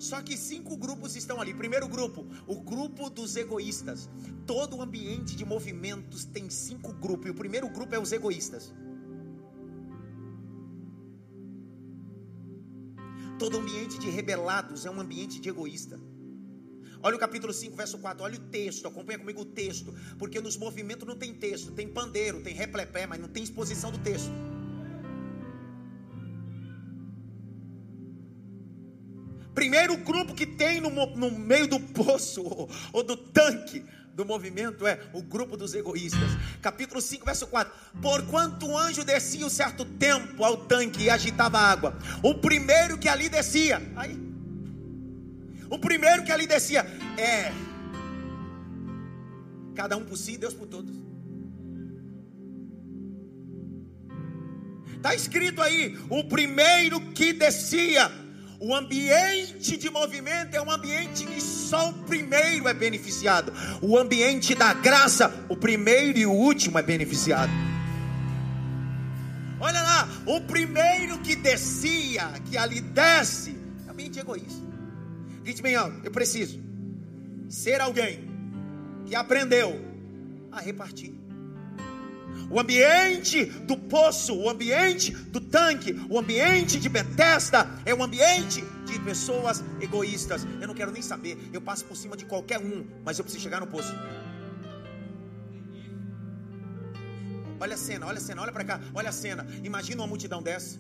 Só 0.04 0.22
que 0.22 0.36
cinco 0.36 0.76
grupos 0.76 1.16
estão 1.16 1.40
ali. 1.40 1.54
Primeiro 1.54 1.88
grupo, 1.88 2.28
o 2.46 2.60
grupo 2.60 3.10
dos 3.10 3.38
egoístas. 3.38 4.10
Todo 4.46 4.82
ambiente 4.82 5.34
de 5.34 5.46
movimentos 5.46 6.26
tem 6.26 6.50
cinco 6.50 6.92
grupos. 6.92 7.28
E 7.28 7.30
o 7.30 7.34
primeiro 7.34 7.70
grupo 7.70 7.96
é 7.96 8.00
os 8.00 8.12
egoístas. 8.12 8.74
Todo 13.40 13.58
ambiente 13.58 13.98
de 13.98 14.10
rebelados 14.10 14.86
é 14.86 14.92
um 14.92 15.00
ambiente 15.00 15.40
de 15.40 15.48
egoísta. 15.48 15.98
Olha 17.02 17.16
o 17.16 17.20
capítulo 17.20 17.54
5, 17.54 17.74
verso 17.74 17.98
4. 17.98 18.26
Olha 18.26 18.36
o 18.36 18.42
texto, 18.42 18.86
acompanha 18.90 19.20
comigo 19.20 19.40
o 19.40 19.46
texto. 19.46 19.96
Porque 20.20 20.42
nos 20.42 20.58
movimentos 20.58 21.08
não 21.08 21.16
tem 21.16 21.34
texto, 21.34 21.72
tem 21.72 21.88
pandeiro, 21.88 22.42
tem 22.42 22.54
replepé, 22.54 23.08
mas 23.08 23.22
não 23.22 23.30
tem 23.30 23.42
exposição 23.42 23.90
do 23.90 24.00
texto. 24.00 24.53
Grupo 30.04 30.34
que 30.34 30.46
tem 30.46 30.80
no, 30.80 30.90
no 30.90 31.32
meio 31.32 31.68
do 31.68 31.80
poço 31.80 32.44
ou, 32.44 32.70
ou 32.94 33.04
do 33.04 33.18
tanque 33.18 33.84
do 34.14 34.24
movimento 34.24 34.86
é 34.86 35.00
o 35.12 35.22
grupo 35.22 35.58
dos 35.58 35.74
egoístas. 35.74 36.30
Capítulo 36.62 37.02
5, 37.02 37.26
verso 37.26 37.48
4. 37.48 37.74
Porquanto 38.02 38.68
o 38.68 38.78
anjo 38.78 39.04
descia 39.04 39.46
um 39.46 39.50
certo 39.50 39.84
tempo 39.86 40.44
ao 40.44 40.58
tanque 40.58 41.04
e 41.04 41.10
agitava 41.10 41.58
a 41.58 41.72
água. 41.72 41.98
O 42.22 42.36
primeiro 42.36 42.98
que 42.98 43.10
ali 43.10 43.28
descia, 43.28 43.82
aí. 43.96 44.18
O 45.70 45.80
primeiro 45.80 46.24
que 46.24 46.32
ali 46.32 46.46
descia 46.46 46.86
é 47.18 47.52
cada 49.74 49.98
um 49.98 50.06
por 50.06 50.18
si, 50.18 50.38
Deus 50.38 50.54
por 50.54 50.68
todos. 50.68 50.96
Está 54.96 55.16
escrito 55.16 55.62
aí, 55.62 56.00
o 56.10 56.24
primeiro 56.24 57.02
que 57.12 57.34
descia 57.34 58.23
o 58.64 58.74
ambiente 58.74 59.76
de 59.76 59.90
movimento 59.90 60.56
é 60.56 60.62
um 60.62 60.72
ambiente 60.72 61.26
que 61.26 61.42
só 61.42 61.90
o 61.90 61.94
primeiro 62.06 62.66
é 62.66 62.74
beneficiado. 62.74 63.52
O 63.82 63.98
ambiente 63.98 64.56
da 64.56 64.74
graça, 64.74 65.46
o 65.50 65.58
primeiro 65.58 66.18
e 66.18 66.26
o 66.26 66.32
último 66.32 66.80
é 66.80 66.82
beneficiado. 66.82 67.52
Olha 69.60 69.82
lá, 69.82 70.08
o 70.26 70.40
primeiro 70.40 71.20
que 71.20 71.36
descia, 71.36 72.26
que 72.50 72.58
ali 72.58 72.80
desce, 72.80 73.54
é 73.86 73.92
ambiente 73.92 74.18
egoísta. 74.18 74.64
Grite 75.44 75.62
bem 75.62 75.76
alto, 75.76 76.00
eu 76.02 76.12
preciso 76.12 76.64
ser 77.50 77.82
alguém 77.82 78.24
que 79.06 79.14
aprendeu 79.14 79.78
a 80.50 80.62
repartir. 80.62 81.14
O 82.50 82.60
ambiente 82.60 83.46
do 83.46 83.78
poço, 83.78 84.36
o 84.36 84.50
ambiente 84.50 85.12
do 85.12 85.42
tanque, 85.42 85.94
o 86.10 86.18
ambiente 86.20 86.80
de 86.80 86.90
Betesda 86.90 87.68
é 87.86 87.94
um 87.94 88.04
ambiente 88.04 88.64
de 88.86 89.00
pessoas 89.00 89.64
egoístas. 89.82 90.46
Eu 90.62 90.68
não 90.68 90.76
quero 90.76 90.92
nem 90.92 91.02
saber, 91.02 91.38
eu 91.52 91.62
passo 91.62 91.86
por 91.86 91.96
cima 91.96 92.16
de 92.16 92.26
qualquer 92.26 92.60
um, 92.60 92.86
mas 93.04 93.18
eu 93.18 93.24
preciso 93.24 93.44
chegar 93.44 93.60
no 93.60 93.68
poço. 93.68 93.94
Olha 97.60 97.76
a 97.76 97.78
cena, 97.78 98.06
olha 98.08 98.18
a 98.18 98.22
cena, 98.22 98.42
olha 98.42 98.52
para 98.52 98.66
cá, 98.66 98.82
olha 98.94 99.10
a 99.10 99.14
cena. 99.14 99.48
Imagina 99.64 100.02
uma 100.02 100.08
multidão 100.08 100.44
dessa. 100.44 100.80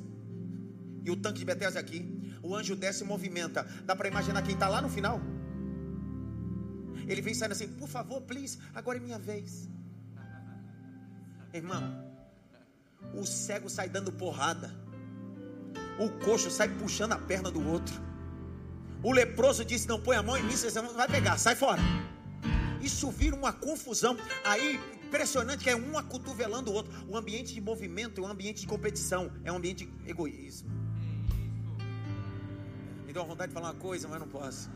E 1.06 1.10
o 1.10 1.16
tanque 1.16 1.40
de 1.40 1.46
Betesda 1.46 1.80
aqui. 1.80 2.00
O 2.42 2.54
anjo 2.54 2.76
desce 2.76 3.04
e 3.04 3.08
movimenta. 3.08 3.66
Dá 3.86 3.96
para 3.96 4.10
imaginar 4.10 4.42
quem 4.42 4.54
está 4.54 4.68
lá 4.68 4.82
no 4.82 4.90
final? 4.90 5.22
Ele 7.08 7.22
vem 7.22 7.34
saindo 7.34 7.54
assim, 7.54 7.68
por 7.68 7.88
favor, 7.88 8.22
please, 8.22 8.58
agora 8.74 8.98
é 8.98 9.02
minha 9.02 9.20
vez. 9.20 9.70
Irmão, 11.54 11.84
o 13.14 13.26
cego 13.26 13.70
sai 13.70 13.88
dando 13.88 14.12
porrada, 14.12 14.74
o 16.00 16.10
coxo 16.26 16.50
sai 16.50 16.68
puxando 16.68 17.12
a 17.12 17.18
perna 17.18 17.52
do 17.52 17.64
outro, 17.68 17.94
o 19.04 19.12
leproso 19.12 19.64
disse: 19.64 19.88
Não 19.88 20.02
põe 20.02 20.16
a 20.16 20.24
mão 20.24 20.36
em 20.36 20.44
mim, 20.44 20.56
você 20.56 20.72
vai 20.82 21.08
pegar, 21.08 21.38
sai 21.38 21.56
fora. 21.56 21.82
Isso 22.82 23.12
vira 23.12 23.36
uma 23.36 23.54
confusão. 23.54 24.18
Aí, 24.44 24.80
impressionante 25.06 25.64
que 25.64 25.70
é 25.70 25.76
um 25.76 25.98
acotovelando 25.98 26.72
o 26.72 26.74
outro. 26.74 26.92
O 27.08 27.16
ambiente 27.16 27.54
de 27.54 27.62
movimento 27.62 28.22
é 28.22 28.28
um 28.28 28.32
ambiente 28.32 28.62
de 28.62 28.68
competição, 28.68 29.32
é 29.44 29.52
um 29.52 29.58
ambiente 29.58 29.86
de 29.86 30.10
egoísmo. 30.10 30.70
Me 33.06 33.14
deu 33.14 33.26
vontade 33.26 33.50
de 33.50 33.54
falar 33.54 33.68
uma 33.68 33.80
coisa, 33.80 34.08
mas 34.08 34.20
não 34.20 34.28
posso. 34.28 34.72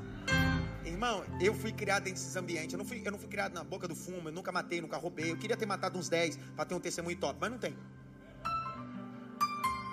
Irmão, 0.88 1.23
eu 1.39 1.54
fui 1.54 1.71
criado 1.71 2.04
dentro 2.04 2.19
desses 2.19 2.36
ambientes. 2.36 2.73
Eu 2.73 2.78
não 2.78 2.86
fui, 2.86 3.02
eu 3.04 3.12
não 3.12 3.19
fui 3.19 3.28
criado 3.28 3.54
na 3.54 3.63
boca 3.63 3.88
do 3.88 3.95
fumo. 3.95 4.30
Eu 4.30 4.34
nunca 4.34 4.52
matei, 4.52 4.82
nunca 4.82 4.97
roubei. 4.97 5.32
Eu 5.32 5.38
queria 5.38 5.58
ter 5.58 5.65
matado 5.65 5.97
uns 5.97 6.10
10 6.10 6.38
para 6.56 6.65
ter 6.65 6.76
um 6.76 6.80
testemunho 6.80 7.17
top, 7.17 7.38
mas 7.39 7.52
não 7.52 7.58
tem. 7.58 7.76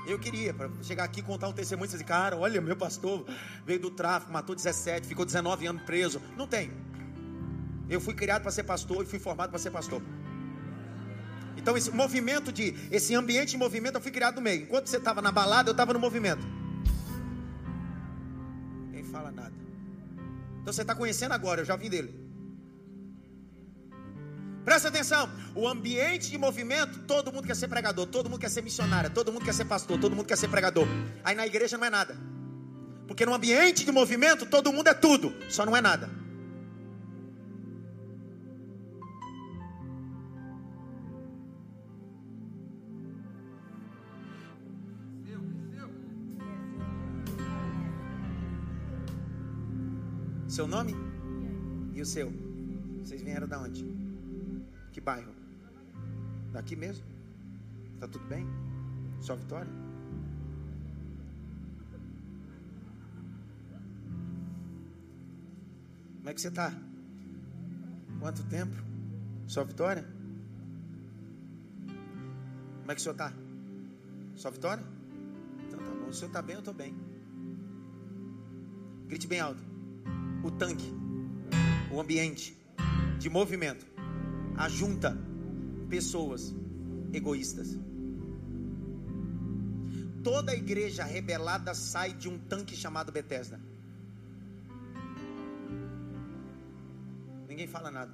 Eu 0.06 0.18
queria, 0.18 0.52
para 0.52 0.70
chegar 0.82 1.04
aqui 1.04 1.22
contar 1.22 1.48
um 1.48 1.52
testemunho 1.52 1.86
e 1.86 1.92
dizer, 1.92 2.04
cara, 2.04 2.36
olha, 2.36 2.60
meu 2.60 2.76
pastor 2.76 3.26
veio 3.64 3.80
do 3.80 3.90
tráfico, 3.90 4.30
matou 4.32 4.54
17, 4.54 5.06
ficou 5.06 5.24
19 5.24 5.66
anos 5.66 5.82
preso. 5.82 6.20
Não 6.36 6.46
tem. 6.46 6.70
Eu 7.88 8.00
fui 8.00 8.14
criado 8.14 8.42
para 8.42 8.50
ser 8.50 8.64
pastor 8.64 9.02
e 9.02 9.06
fui 9.06 9.18
formado 9.18 9.50
para 9.50 9.58
ser 9.58 9.70
pastor. 9.70 10.02
Então, 11.56 11.76
esse 11.76 11.90
movimento 11.90 12.52
de, 12.52 12.74
esse 12.90 13.14
ambiente 13.14 13.52
de 13.52 13.56
movimento, 13.56 13.94
eu 13.94 14.00
fui 14.00 14.10
criado 14.10 14.36
no 14.36 14.42
meio. 14.42 14.64
Enquanto 14.64 14.88
você 14.88 14.98
estava 14.98 15.22
na 15.22 15.32
balada, 15.32 15.70
eu 15.70 15.72
estava 15.72 15.94
no 15.94 15.98
movimento. 15.98 16.46
Ninguém 18.86 19.04
fala 19.04 19.30
nada. 19.30 19.63
Então 20.64 20.72
você 20.72 20.80
está 20.80 20.94
conhecendo 20.94 21.32
agora, 21.32 21.60
eu 21.60 21.64
já 21.66 21.76
vim 21.76 21.90
dele. 21.90 22.18
Presta 24.64 24.88
atenção, 24.88 25.28
o 25.54 25.68
ambiente 25.68 26.30
de 26.30 26.38
movimento, 26.38 27.00
todo 27.00 27.30
mundo 27.30 27.46
quer 27.46 27.54
ser 27.54 27.68
pregador, 27.68 28.06
todo 28.06 28.30
mundo 28.30 28.40
quer 28.40 28.48
ser 28.48 28.62
missionário, 28.62 29.10
todo 29.10 29.30
mundo 29.30 29.44
quer 29.44 29.52
ser 29.52 29.66
pastor, 29.66 30.00
todo 30.00 30.16
mundo 30.16 30.24
quer 30.24 30.38
ser 30.38 30.48
pregador. 30.48 30.88
Aí 31.22 31.34
na 31.34 31.46
igreja 31.46 31.76
não 31.76 31.84
é 31.84 31.90
nada. 31.90 32.16
Porque 33.06 33.26
no 33.26 33.34
ambiente 33.34 33.84
de 33.84 33.92
movimento, 33.92 34.46
todo 34.46 34.72
mundo 34.72 34.88
é 34.88 34.94
tudo, 34.94 35.34
só 35.50 35.66
não 35.66 35.76
é 35.76 35.82
nada. 35.82 36.08
Seu 50.54 50.68
nome? 50.68 50.94
E 51.94 52.00
o 52.00 52.06
seu? 52.06 52.32
Vocês 53.00 53.20
vieram 53.20 53.48
da 53.48 53.60
onde? 53.60 53.84
Que 54.92 55.00
bairro? 55.00 55.34
Daqui 56.52 56.76
mesmo? 56.76 57.04
Tá 57.98 58.06
tudo 58.06 58.24
bem? 58.26 58.46
Só 59.20 59.34
Vitória? 59.34 59.72
Como 66.18 66.28
é 66.30 66.34
que 66.34 66.40
você 66.40 66.46
está? 66.46 66.72
Quanto 68.20 68.44
tempo? 68.44 68.76
Só 69.48 69.64
Vitória? 69.64 70.06
Como 72.78 72.92
é 72.92 72.94
que 72.94 73.00
o 73.00 73.02
senhor 73.02 73.14
está? 73.14 73.32
Só 74.36 74.52
Vitória? 74.52 74.84
Então 75.66 75.80
tá 75.80 75.90
bom. 75.90 76.06
O 76.06 76.14
senhor 76.14 76.28
está 76.28 76.40
bem, 76.40 76.54
eu 76.54 76.60
estou 76.60 76.74
bem. 76.74 76.94
Grite 79.08 79.26
bem 79.26 79.40
alto 79.40 79.73
o 80.44 80.50
tanque, 80.50 80.92
o 81.90 81.98
ambiente 81.98 82.54
de 83.18 83.30
movimento, 83.30 83.86
ajunta 84.56 85.16
pessoas 85.88 86.54
egoístas. 87.12 87.78
Toda 90.22 90.54
igreja 90.54 91.02
rebelada 91.02 91.74
sai 91.74 92.12
de 92.12 92.28
um 92.28 92.38
tanque 92.38 92.76
chamado 92.76 93.10
Bethesda. 93.10 93.58
Ninguém 97.48 97.66
fala 97.66 97.90
nada. 97.90 98.12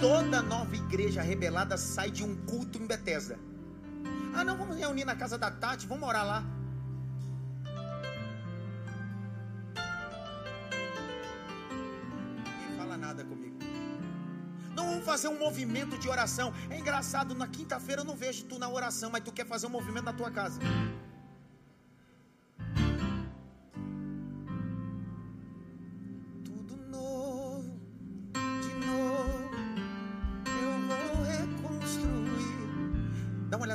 Toda 0.00 0.40
nova 0.42 0.74
igreja 0.76 1.22
rebelada 1.22 1.76
sai 1.76 2.10
de 2.10 2.22
um 2.22 2.36
culto 2.46 2.78
em 2.78 2.86
Bethesda. 2.86 3.38
Ah, 4.34 4.44
não, 4.44 4.56
vamos 4.56 4.76
reunir 4.76 5.04
na 5.04 5.16
casa 5.16 5.36
da 5.36 5.50
Tati, 5.50 5.86
vamos 5.86 6.04
morar 6.04 6.22
lá. 6.22 6.61
Fazer 15.12 15.28
um 15.28 15.38
movimento 15.38 15.98
de 15.98 16.08
oração. 16.08 16.54
É 16.70 16.78
engraçado, 16.78 17.34
na 17.34 17.46
quinta-feira 17.46 18.00
eu 18.00 18.04
não 18.04 18.16
vejo 18.16 18.44
tu 18.44 18.58
na 18.58 18.68
oração, 18.68 19.10
mas 19.10 19.22
tu 19.22 19.30
quer 19.30 19.46
fazer 19.46 19.66
um 19.66 19.74
movimento 19.78 20.04
na 20.04 20.12
tua 20.14 20.30
casa. 20.30 20.58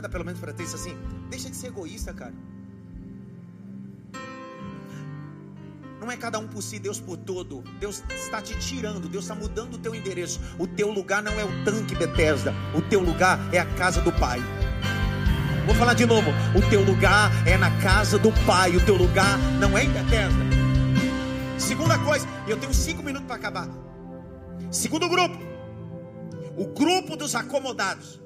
Pelo 0.09 0.25
menos 0.25 0.39
para 0.39 0.51
ter 0.51 0.63
isso 0.63 0.75
assim. 0.75 0.95
Deixa 1.29 1.47
de 1.47 1.55
ser 1.55 1.67
egoísta, 1.67 2.11
cara. 2.11 2.33
É 6.17 6.19
cada 6.19 6.39
um 6.39 6.47
por 6.47 6.61
si, 6.61 6.79
Deus 6.79 6.99
por 6.99 7.15
todo. 7.15 7.63
Deus 7.79 8.03
está 8.09 8.41
te 8.41 8.57
tirando, 8.59 9.07
Deus 9.07 9.23
está 9.23 9.35
mudando 9.35 9.75
o 9.75 9.77
teu 9.77 9.93
endereço. 9.93 10.41
O 10.57 10.67
teu 10.67 10.91
lugar 10.91 11.21
não 11.21 11.39
é 11.39 11.45
o 11.45 11.63
tanque 11.63 11.95
Bethesda, 11.95 12.53
o 12.75 12.81
teu 12.81 12.99
lugar 12.99 13.39
é 13.53 13.59
a 13.59 13.65
casa 13.75 14.01
do 14.01 14.11
Pai. 14.11 14.41
Vou 15.65 15.75
falar 15.75 15.93
de 15.93 16.05
novo. 16.05 16.29
O 16.55 16.69
teu 16.69 16.81
lugar 16.83 17.29
é 17.45 17.57
na 17.57 17.69
casa 17.81 18.17
do 18.17 18.31
Pai. 18.45 18.75
O 18.75 18.85
teu 18.85 18.95
lugar 18.95 19.37
não 19.59 19.77
é 19.77 19.83
em 19.83 19.89
Bethesda. 19.89 20.39
Segunda 21.57 21.99
coisa, 21.99 22.25
eu 22.47 22.57
tenho 22.57 22.73
cinco 22.73 23.03
minutos 23.03 23.27
para 23.27 23.35
acabar. 23.35 23.67
Segundo 24.71 25.09
grupo, 25.09 25.37
o 26.57 26.67
grupo 26.67 27.15
dos 27.15 27.35
acomodados. 27.35 28.19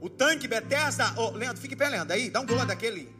O 0.00 0.08
tanque 0.08 0.46
Bethesda. 0.46 1.12
Oh, 1.16 1.30
Leandro, 1.30 1.60
fique 1.60 1.74
pé, 1.74 1.88
Leandro. 1.88 2.14
Aí, 2.14 2.30
dá 2.30 2.40
um 2.40 2.46
glória 2.46 2.66
daquele. 2.66 3.15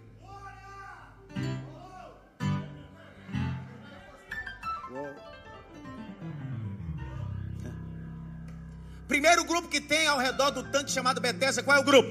Primeiro 9.08 9.44
grupo 9.44 9.68
que 9.68 9.80
tem 9.80 10.06
ao 10.06 10.18
redor 10.18 10.50
do 10.50 10.64
tanque 10.64 10.90
chamado 10.90 11.20
Bethesda, 11.20 11.62
qual 11.62 11.76
é 11.76 11.80
o 11.80 11.84
grupo? 11.84 12.10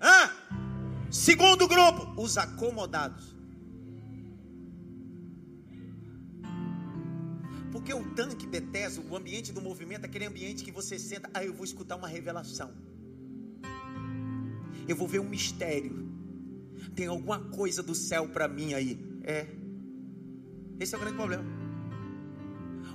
Hã? 0.00 0.30
Segundo 1.10 1.68
grupo, 1.68 2.20
os 2.20 2.38
acomodados. 2.38 3.36
Porque 7.70 7.92
o 7.92 8.04
tanque 8.14 8.46
Bethesda, 8.46 9.02
o 9.10 9.16
ambiente 9.16 9.52
do 9.52 9.60
movimento, 9.60 10.04
é 10.04 10.06
aquele 10.06 10.24
ambiente 10.24 10.64
que 10.64 10.72
você 10.72 10.98
senta, 10.98 11.28
ah, 11.34 11.44
eu 11.44 11.52
vou 11.52 11.64
escutar 11.64 11.96
uma 11.96 12.08
revelação. 12.08 12.72
Eu 14.88 14.96
vou 14.96 15.06
ver 15.06 15.20
um 15.20 15.28
mistério. 15.28 16.10
Tem 16.94 17.06
alguma 17.06 17.38
coisa 17.38 17.82
do 17.82 17.94
céu 17.94 18.28
para 18.28 18.48
mim 18.48 18.74
aí. 18.74 18.98
É. 19.24 19.46
Esse 20.80 20.94
é 20.94 20.98
o 20.98 21.00
grande 21.00 21.16
problema. 21.16 21.61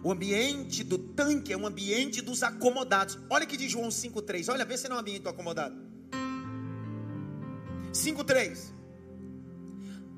O 0.04 0.12
ambiente 0.12 0.84
do 0.84 0.98
tanque 0.98 1.52
é 1.52 1.58
um 1.58 1.66
ambiente 1.66 2.22
dos 2.22 2.44
acomodados. 2.44 3.18
Olha 3.30 3.46
que 3.46 3.58
diz 3.58 3.72
João 3.72 3.90
5,3. 3.90 4.52
Olha, 4.52 4.66
vê 4.66 4.78
se 4.78 4.88
não 4.88 4.96
é 4.96 5.00
um 5.00 5.02
ambiente 5.02 5.24
do 5.24 5.30
acomodado. 5.30 5.76
5,3. 7.92 8.74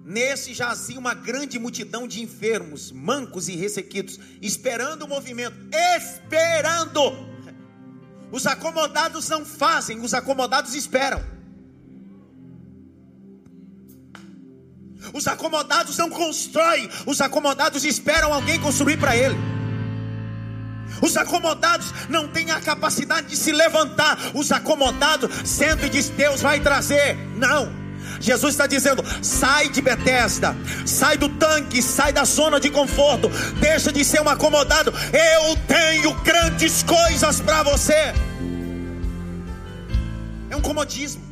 Nesse 0.04 0.54
jazia 0.54 0.98
uma 0.98 1.14
grande 1.14 1.60
multidão 1.60 2.08
de 2.08 2.22
enfermos, 2.22 2.92
mancos 2.92 3.48
e 3.48 3.56
ressequidos, 3.56 4.20
esperando 4.42 5.04
o 5.04 5.08
movimento, 5.08 5.56
esperando. 5.72 7.00
Os 8.32 8.46
acomodados 8.46 9.30
não 9.30 9.46
fazem, 9.46 10.00
os 10.00 10.14
acomodados 10.14 10.74
esperam. 10.74 11.24
Os 15.14 15.28
acomodados 15.28 15.98
não 15.98 16.10
constroem, 16.10 16.90
os 17.06 17.22
acomodados 17.22 17.84
esperam 17.86 18.34
alguém 18.34 18.60
construir 18.60 18.98
para 18.98 19.16
ele. 19.16 19.59
Os 21.02 21.16
acomodados 21.18 21.94
não 22.10 22.28
têm 22.28 22.52
a 22.52 22.60
capacidade 22.60 23.28
de 23.28 23.38
se 23.38 23.52
levantar. 23.52 24.18
Os 24.34 24.52
acomodados 24.52 25.30
sentam 25.50 25.88
e 25.88 25.90
diz: 25.90 26.10
Deus 26.10 26.42
vai 26.42 26.60
trazer. 26.60 27.16
Não. 27.36 27.80
Jesus 28.20 28.54
está 28.54 28.68
dizendo: 28.68 29.04
sai 29.22 29.70
de 29.70 29.82
Betesda, 29.82 30.56
sai 30.86 31.18
do 31.18 31.30
tanque, 31.30 31.82
sai 31.82 32.12
da 32.12 32.24
zona 32.24 32.60
de 32.60 32.70
conforto, 32.70 33.30
deixa 33.60 33.92
de 33.92 34.04
ser 34.04 34.22
um 34.22 34.30
acomodado. 34.30 34.92
Eu 35.14 35.56
tenho 35.68 36.14
grandes 36.22 36.84
coisas 36.84 37.40
para 37.40 37.64
você. 37.64 38.14
É 40.50 40.56
um 40.56 40.62
comodismo. 40.62 41.30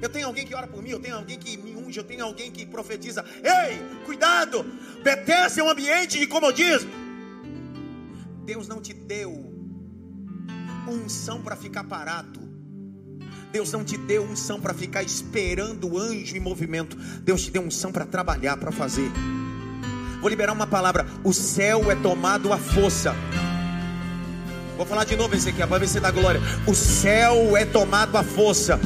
Eu 0.00 0.08
tenho 0.08 0.26
alguém 0.26 0.44
que 0.44 0.54
ora 0.54 0.66
por 0.66 0.82
mim, 0.82 0.90
eu 0.90 0.98
tenho 0.98 1.14
alguém 1.14 1.38
que 1.38 1.56
me 1.56 1.76
unge, 1.76 1.96
eu 1.96 2.02
tenho 2.02 2.24
alguém 2.24 2.50
que 2.50 2.66
profetiza. 2.66 3.24
Ei, 3.36 3.80
cuidado! 4.04 4.64
Betesda 5.02 5.60
é 5.60 5.64
um 5.64 5.70
ambiente 5.70 6.18
de 6.18 6.26
comodismo. 6.26 7.01
Deus 8.44 8.66
não 8.66 8.80
te 8.80 8.92
deu 8.92 9.52
unção 10.88 11.40
para 11.40 11.56
ficar 11.56 11.84
parado. 11.84 12.40
Deus 13.52 13.70
não 13.70 13.84
te 13.84 13.96
deu 13.96 14.24
unção 14.24 14.60
para 14.60 14.74
ficar 14.74 15.02
esperando 15.02 15.92
o 15.92 15.98
anjo 15.98 16.36
em 16.36 16.40
movimento. 16.40 16.96
Deus 17.22 17.44
te 17.44 17.50
deu 17.50 17.62
unção 17.62 17.92
para 17.92 18.06
trabalhar, 18.06 18.56
para 18.56 18.72
fazer. 18.72 19.10
Vou 20.20 20.28
liberar 20.28 20.52
uma 20.52 20.66
palavra. 20.66 21.06
O 21.22 21.32
céu 21.32 21.90
é 21.90 21.94
tomado 21.94 22.52
à 22.52 22.58
força. 22.58 23.14
Vou 24.76 24.86
falar 24.86 25.04
de 25.04 25.14
novo 25.16 25.34
esse 25.34 25.50
aqui, 25.50 25.58
para 25.58 25.78
ver 25.78 25.88
se 25.88 26.00
dá 26.00 26.10
glória. 26.10 26.40
O 26.66 26.74
céu 26.74 27.56
é 27.56 27.64
tomado 27.64 28.16
à 28.16 28.22
força. 28.22 28.80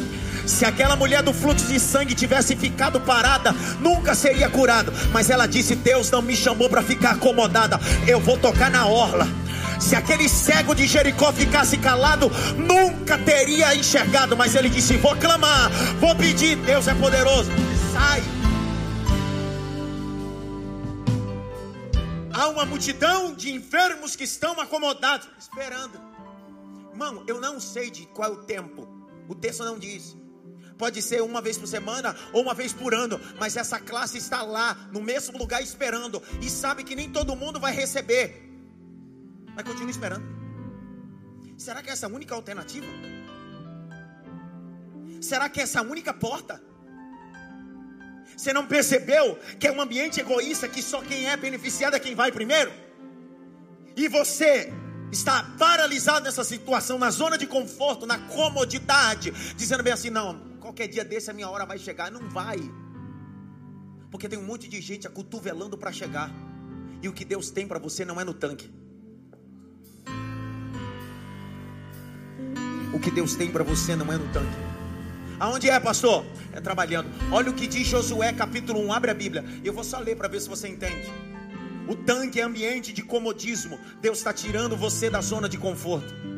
Se 0.46 0.64
aquela 0.64 0.94
mulher 0.94 1.22
do 1.22 1.34
fluxo 1.34 1.66
de 1.66 1.80
sangue 1.80 2.14
tivesse 2.14 2.54
ficado 2.54 3.00
parada, 3.00 3.52
nunca 3.80 4.14
seria 4.14 4.48
curado. 4.48 4.92
Mas 5.12 5.28
ela 5.28 5.46
disse: 5.46 5.74
Deus 5.74 6.10
não 6.10 6.22
me 6.22 6.36
chamou 6.36 6.70
para 6.70 6.82
ficar 6.82 7.12
acomodada. 7.12 7.80
Eu 8.06 8.20
vou 8.20 8.38
tocar 8.38 8.70
na 8.70 8.86
orla. 8.86 9.26
Se 9.80 9.94
aquele 9.94 10.28
cego 10.28 10.74
de 10.74 10.86
Jericó 10.86 11.32
ficasse 11.32 11.76
calado, 11.76 12.30
nunca 12.56 13.18
teria 13.18 13.74
enxergado. 13.74 14.36
Mas 14.36 14.54
ele 14.54 14.68
disse: 14.68 14.96
Vou 14.96 15.16
clamar, 15.16 15.70
vou 15.98 16.14
pedir. 16.14 16.56
Deus 16.56 16.86
é 16.86 16.94
poderoso. 16.94 17.50
Sai. 17.92 18.22
Há 22.32 22.48
uma 22.48 22.64
multidão 22.64 23.34
de 23.34 23.50
enfermos 23.50 24.14
que 24.14 24.24
estão 24.24 24.60
acomodados, 24.60 25.28
esperando. 25.38 25.98
Irmão, 26.92 27.24
eu 27.26 27.40
não 27.40 27.58
sei 27.58 27.90
de 27.90 28.06
qual 28.06 28.32
o 28.32 28.36
tempo. 28.44 28.86
O 29.28 29.34
texto 29.34 29.64
não 29.64 29.78
diz. 29.78 30.16
Pode 30.78 31.00
ser 31.02 31.22
uma 31.22 31.40
vez 31.40 31.56
por 31.56 31.66
semana 31.66 32.14
ou 32.32 32.42
uma 32.42 32.54
vez 32.54 32.72
por 32.72 32.94
ano, 32.94 33.20
mas 33.38 33.56
essa 33.56 33.80
classe 33.80 34.18
está 34.18 34.42
lá, 34.42 34.88
no 34.92 35.00
mesmo 35.00 35.38
lugar, 35.38 35.62
esperando, 35.62 36.22
e 36.40 36.50
sabe 36.50 36.84
que 36.84 36.94
nem 36.94 37.10
todo 37.10 37.34
mundo 37.34 37.58
vai 37.58 37.72
receber 37.72 38.46
mas 39.56 39.64
continua 39.64 39.90
esperando. 39.90 40.26
Será 41.56 41.82
que 41.82 41.88
é 41.88 41.94
essa 41.94 42.06
a 42.06 42.10
única 42.10 42.34
alternativa? 42.34 42.86
Será 45.22 45.48
que 45.48 45.58
é 45.58 45.62
essa 45.62 45.80
a 45.80 45.82
única 45.82 46.12
porta? 46.12 46.62
Você 48.36 48.52
não 48.52 48.66
percebeu 48.66 49.36
que 49.58 49.66
é 49.66 49.72
um 49.72 49.80
ambiente 49.80 50.20
egoísta 50.20 50.68
que 50.68 50.82
só 50.82 51.00
quem 51.00 51.30
é 51.30 51.36
beneficiado 51.38 51.96
é 51.96 51.98
quem 51.98 52.14
vai 52.14 52.30
primeiro? 52.30 52.70
E 53.96 54.08
você 54.08 54.70
está 55.10 55.42
paralisado 55.58 56.26
nessa 56.26 56.44
situação, 56.44 56.98
na 56.98 57.10
zona 57.10 57.38
de 57.38 57.46
conforto, 57.46 58.04
na 58.04 58.18
comodidade, 58.18 59.30
dizendo 59.56 59.82
bem 59.82 59.94
assim: 59.94 60.10
não, 60.10 60.38
qualquer 60.66 60.88
dia 60.88 61.04
desse 61.04 61.30
a 61.30 61.32
minha 61.32 61.48
hora 61.48 61.64
vai 61.64 61.78
chegar. 61.78 62.10
Não 62.10 62.28
vai, 62.28 62.58
porque 64.10 64.28
tem 64.28 64.38
um 64.38 64.42
monte 64.42 64.68
de 64.68 64.80
gente 64.80 65.06
acotovelando 65.06 65.78
para 65.78 65.92
chegar, 65.92 66.30
e 67.00 67.08
o 67.08 67.12
que 67.12 67.24
Deus 67.24 67.50
tem 67.50 67.68
para 67.68 67.78
você 67.78 68.04
não 68.04 68.20
é 68.20 68.24
no 68.24 68.34
tanque. 68.34 68.68
O 72.92 72.98
que 72.98 73.10
Deus 73.10 73.36
tem 73.36 73.50
para 73.50 73.62
você 73.62 73.94
não 73.94 74.12
é 74.12 74.16
no 74.16 74.26
tanque. 74.32 74.56
Aonde 75.38 75.68
é, 75.68 75.78
pastor? 75.78 76.24
É 76.52 76.60
trabalhando. 76.60 77.10
Olha 77.30 77.50
o 77.50 77.54
que 77.54 77.66
diz 77.66 77.86
Josué, 77.86 78.32
capítulo 78.32 78.80
1. 78.86 78.92
Abre 78.92 79.10
a 79.10 79.14
Bíblia. 79.14 79.44
Eu 79.62 79.72
vou 79.72 79.84
só 79.84 79.98
ler 79.98 80.16
para 80.16 80.28
ver 80.28 80.40
se 80.40 80.48
você 80.48 80.66
entende. 80.66 81.12
O 81.86 81.94
tanque 81.94 82.40
é 82.40 82.42
ambiente 82.42 82.92
de 82.94 83.02
comodismo. 83.02 83.78
Deus 84.00 84.18
está 84.18 84.32
tirando 84.32 84.76
você 84.76 85.10
da 85.10 85.20
zona 85.20 85.46
de 85.46 85.58
conforto. 85.58 86.35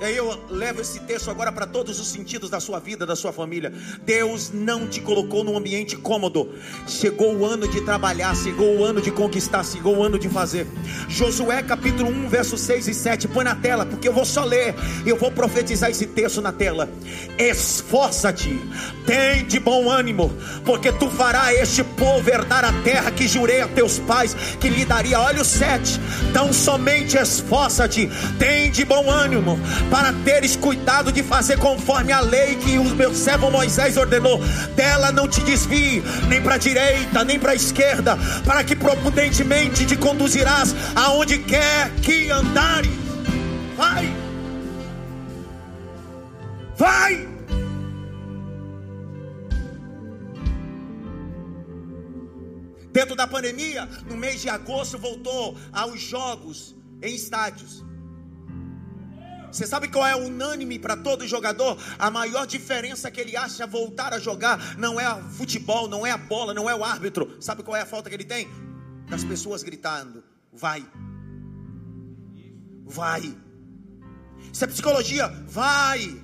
E 0.00 0.04
aí 0.04 0.16
eu 0.16 0.38
levo 0.48 0.80
esse 0.80 1.00
texto 1.00 1.28
agora 1.28 1.50
para 1.50 1.66
todos 1.66 1.98
os 1.98 2.06
sentidos 2.06 2.48
da 2.48 2.60
sua 2.60 2.78
vida, 2.78 3.04
da 3.04 3.16
sua 3.16 3.32
família. 3.32 3.72
Deus 4.02 4.52
não 4.54 4.86
te 4.86 5.00
colocou 5.00 5.42
num 5.42 5.56
ambiente 5.56 5.96
cômodo. 5.96 6.54
Chegou 6.86 7.34
o 7.34 7.44
ano 7.44 7.66
de 7.66 7.80
trabalhar, 7.80 8.32
chegou 8.36 8.78
o 8.78 8.84
ano 8.84 9.00
de 9.02 9.10
conquistar, 9.10 9.64
chegou 9.64 9.96
o 9.96 10.02
ano 10.04 10.16
de 10.16 10.28
fazer. 10.28 10.68
Josué 11.08 11.64
capítulo 11.64 12.10
1, 12.10 12.28
versos 12.28 12.60
6 12.60 12.86
e 12.86 12.94
7. 12.94 13.26
Põe 13.26 13.42
na 13.42 13.56
tela, 13.56 13.84
porque 13.84 14.06
eu 14.06 14.12
vou 14.12 14.24
só 14.24 14.44
ler. 14.44 14.72
Eu 15.04 15.16
vou 15.16 15.32
profetizar 15.32 15.90
esse 15.90 16.06
texto 16.06 16.40
na 16.40 16.52
tela. 16.52 16.88
Esforça-te, 17.36 18.56
tem 19.04 19.44
de 19.46 19.58
bom 19.58 19.90
ânimo, 19.90 20.32
porque 20.64 20.92
tu 20.92 21.10
farás 21.10 21.58
este 21.58 21.82
povo 21.82 22.30
herdar 22.30 22.64
a 22.64 22.72
terra 22.84 23.10
que 23.10 23.26
jurei 23.26 23.62
a 23.62 23.68
teus 23.68 23.98
pais 23.98 24.36
que 24.60 24.68
lhe 24.68 24.84
daria. 24.84 25.18
Olha 25.18 25.42
o 25.42 25.44
7. 25.44 25.98
Então 26.30 26.52
somente 26.52 27.16
esforça-te, 27.16 28.08
tem 28.38 28.70
de 28.70 28.84
bom 28.84 29.10
ânimo 29.10 29.58
para 29.90 30.12
teres 30.24 30.56
cuidado 30.56 31.10
de 31.10 31.22
fazer 31.22 31.58
conforme 31.58 32.12
a 32.12 32.20
lei 32.20 32.56
que 32.56 32.78
o 32.78 32.84
meu 32.94 33.14
servo 33.14 33.50
Moisés 33.50 33.96
ordenou. 33.96 34.38
Dela 34.74 35.10
não 35.10 35.26
te 35.26 35.40
desvie, 35.40 36.02
nem 36.28 36.42
para 36.42 36.54
a 36.54 36.58
direita, 36.58 37.24
nem 37.24 37.38
para 37.38 37.52
a 37.52 37.54
esquerda, 37.54 38.16
para 38.44 38.62
que 38.64 38.76
prudentemente 38.76 39.86
te 39.86 39.96
conduzirás 39.96 40.74
aonde 40.94 41.38
quer 41.38 41.90
que 42.02 42.30
andares. 42.30 42.90
Vai, 43.76 44.12
vai. 46.76 47.28
Dentro 52.92 53.14
da 53.14 53.28
pandemia, 53.28 53.88
no 54.10 54.16
mês 54.16 54.40
de 54.40 54.48
agosto, 54.48 54.98
voltou 54.98 55.56
aos 55.72 56.00
jogos 56.00 56.74
em 57.00 57.14
estádios. 57.14 57.87
Você 59.58 59.66
sabe 59.66 59.88
qual 59.88 60.06
é 60.06 60.14
unânime 60.14 60.78
para 60.78 60.96
todo 60.96 61.26
jogador? 61.26 61.76
A 61.98 62.12
maior 62.12 62.46
diferença 62.46 63.10
que 63.10 63.20
ele 63.20 63.36
acha 63.36 63.66
voltar 63.66 64.14
a 64.14 64.20
jogar 64.20 64.78
não 64.78 65.00
é 65.00 65.12
o 65.12 65.20
futebol, 65.30 65.88
não 65.88 66.06
é 66.06 66.12
a 66.12 66.16
bola, 66.16 66.54
não 66.54 66.70
é 66.70 66.74
o 66.76 66.84
árbitro. 66.84 67.36
Sabe 67.40 67.64
qual 67.64 67.76
é 67.76 67.80
a 67.80 67.86
falta 67.86 68.08
que 68.08 68.14
ele 68.14 68.24
tem? 68.24 68.48
Das 69.08 69.24
pessoas 69.24 69.64
gritando: 69.64 70.22
vai, 70.52 70.86
vai. 72.84 73.36
Isso 74.52 74.62
é 74.62 74.68
psicologia, 74.68 75.26
vai. 75.48 76.22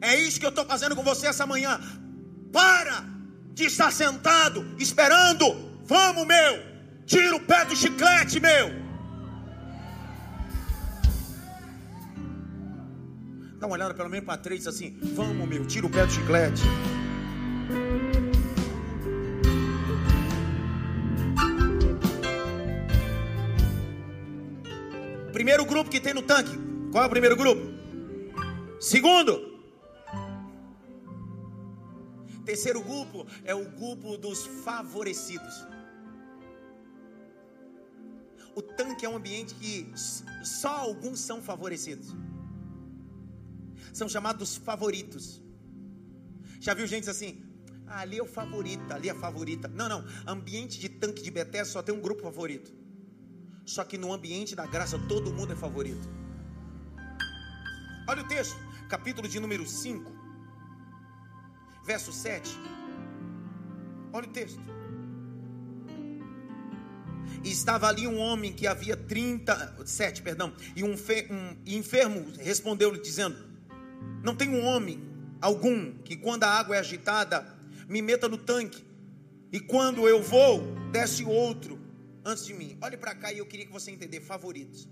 É 0.00 0.14
isso 0.20 0.38
que 0.38 0.46
eu 0.46 0.50
estou 0.50 0.64
fazendo 0.64 0.94
com 0.94 1.02
você 1.02 1.26
essa 1.26 1.48
manhã. 1.48 1.80
Para 2.52 3.04
de 3.54 3.64
estar 3.64 3.90
sentado 3.90 4.64
esperando. 4.78 5.80
Vamos, 5.82 6.24
meu. 6.24 6.62
Tira 7.06 7.34
o 7.34 7.40
pé 7.40 7.64
do 7.64 7.74
chiclete, 7.74 8.38
meu. 8.38 8.87
Dá 13.58 13.66
uma 13.66 13.74
olhada 13.74 13.92
pelo 13.92 14.08
menos 14.08 14.24
para 14.24 14.38
três 14.38 14.66
assim: 14.68 14.96
Vamos, 15.14 15.48
meu. 15.48 15.66
Tira 15.66 15.86
o 15.86 15.90
pé 15.90 16.06
do 16.06 16.12
chiclete. 16.12 16.62
Primeiro 25.32 25.64
grupo 25.64 25.90
que 25.90 26.00
tem 26.00 26.14
no 26.14 26.22
tanque. 26.22 26.56
Qual 26.92 27.02
é 27.02 27.06
o 27.06 27.10
primeiro 27.10 27.36
grupo? 27.36 27.62
Segundo. 28.80 29.58
Terceiro 32.44 32.80
grupo 32.80 33.26
é 33.44 33.54
o 33.54 33.64
grupo 33.64 34.16
dos 34.16 34.46
favorecidos. 34.64 35.66
O 38.54 38.62
tanque 38.62 39.04
é 39.04 39.08
um 39.08 39.16
ambiente 39.16 39.54
que 39.54 39.92
só 40.44 40.68
alguns 40.68 41.20
são 41.20 41.42
favorecidos. 41.42 42.14
São 43.92 44.08
chamados 44.08 44.56
favoritos. 44.56 45.42
Já 46.60 46.74
viu 46.74 46.86
gente 46.86 47.08
assim? 47.08 47.44
Ah, 47.86 48.00
ali 48.00 48.18
é 48.18 48.22
o 48.22 48.26
favorito, 48.26 48.92
ali 48.92 49.08
é 49.08 49.12
a 49.12 49.14
favorita. 49.14 49.68
Não, 49.68 49.88
não. 49.88 50.04
Ambiente 50.26 50.78
de 50.78 50.88
tanque 50.88 51.22
de 51.22 51.30
Bethesda 51.30 51.72
só 51.72 51.82
tem 51.82 51.94
um 51.94 52.00
grupo 52.00 52.22
favorito. 52.22 52.72
Só 53.64 53.84
que 53.84 53.98
no 53.98 54.12
ambiente 54.12 54.54
da 54.54 54.66
graça 54.66 54.98
todo 55.08 55.32
mundo 55.32 55.52
é 55.52 55.56
favorito. 55.56 56.08
Olha 58.08 58.22
o 58.22 58.28
texto, 58.28 58.56
capítulo 58.88 59.28
de 59.28 59.38
número 59.38 59.66
5, 59.66 60.10
verso 61.84 62.12
7. 62.12 62.50
Olha 64.12 64.26
o 64.26 64.32
texto. 64.32 64.60
Estava 67.44 67.88
ali 67.88 68.06
um 68.06 68.18
homem 68.18 68.52
que 68.52 68.66
havia 68.66 68.96
37, 68.96 70.22
perdão, 70.22 70.52
e 70.74 70.82
um, 70.82 70.94
um 70.94 71.56
enfermo 71.66 72.32
respondeu-lhe 72.38 73.00
dizendo: 73.00 73.36
Não 74.22 74.34
tem 74.34 74.48
um 74.48 74.64
homem 74.64 75.02
algum 75.40 75.92
que 75.98 76.16
quando 76.16 76.44
a 76.44 76.50
água 76.50 76.76
é 76.76 76.78
agitada 76.78 77.56
me 77.88 78.02
meta 78.02 78.28
no 78.28 78.36
tanque, 78.36 78.84
e 79.50 79.58
quando 79.58 80.06
eu 80.06 80.22
vou, 80.22 80.74
desce 80.92 81.24
outro 81.24 81.78
antes 82.22 82.44
de 82.44 82.52
mim. 82.52 82.76
Olhe 82.82 82.98
para 82.98 83.14
cá 83.14 83.32
e 83.32 83.38
eu 83.38 83.46
queria 83.46 83.64
que 83.64 83.72
você 83.72 83.90
entender 83.90 84.20
favoritos. 84.20 84.86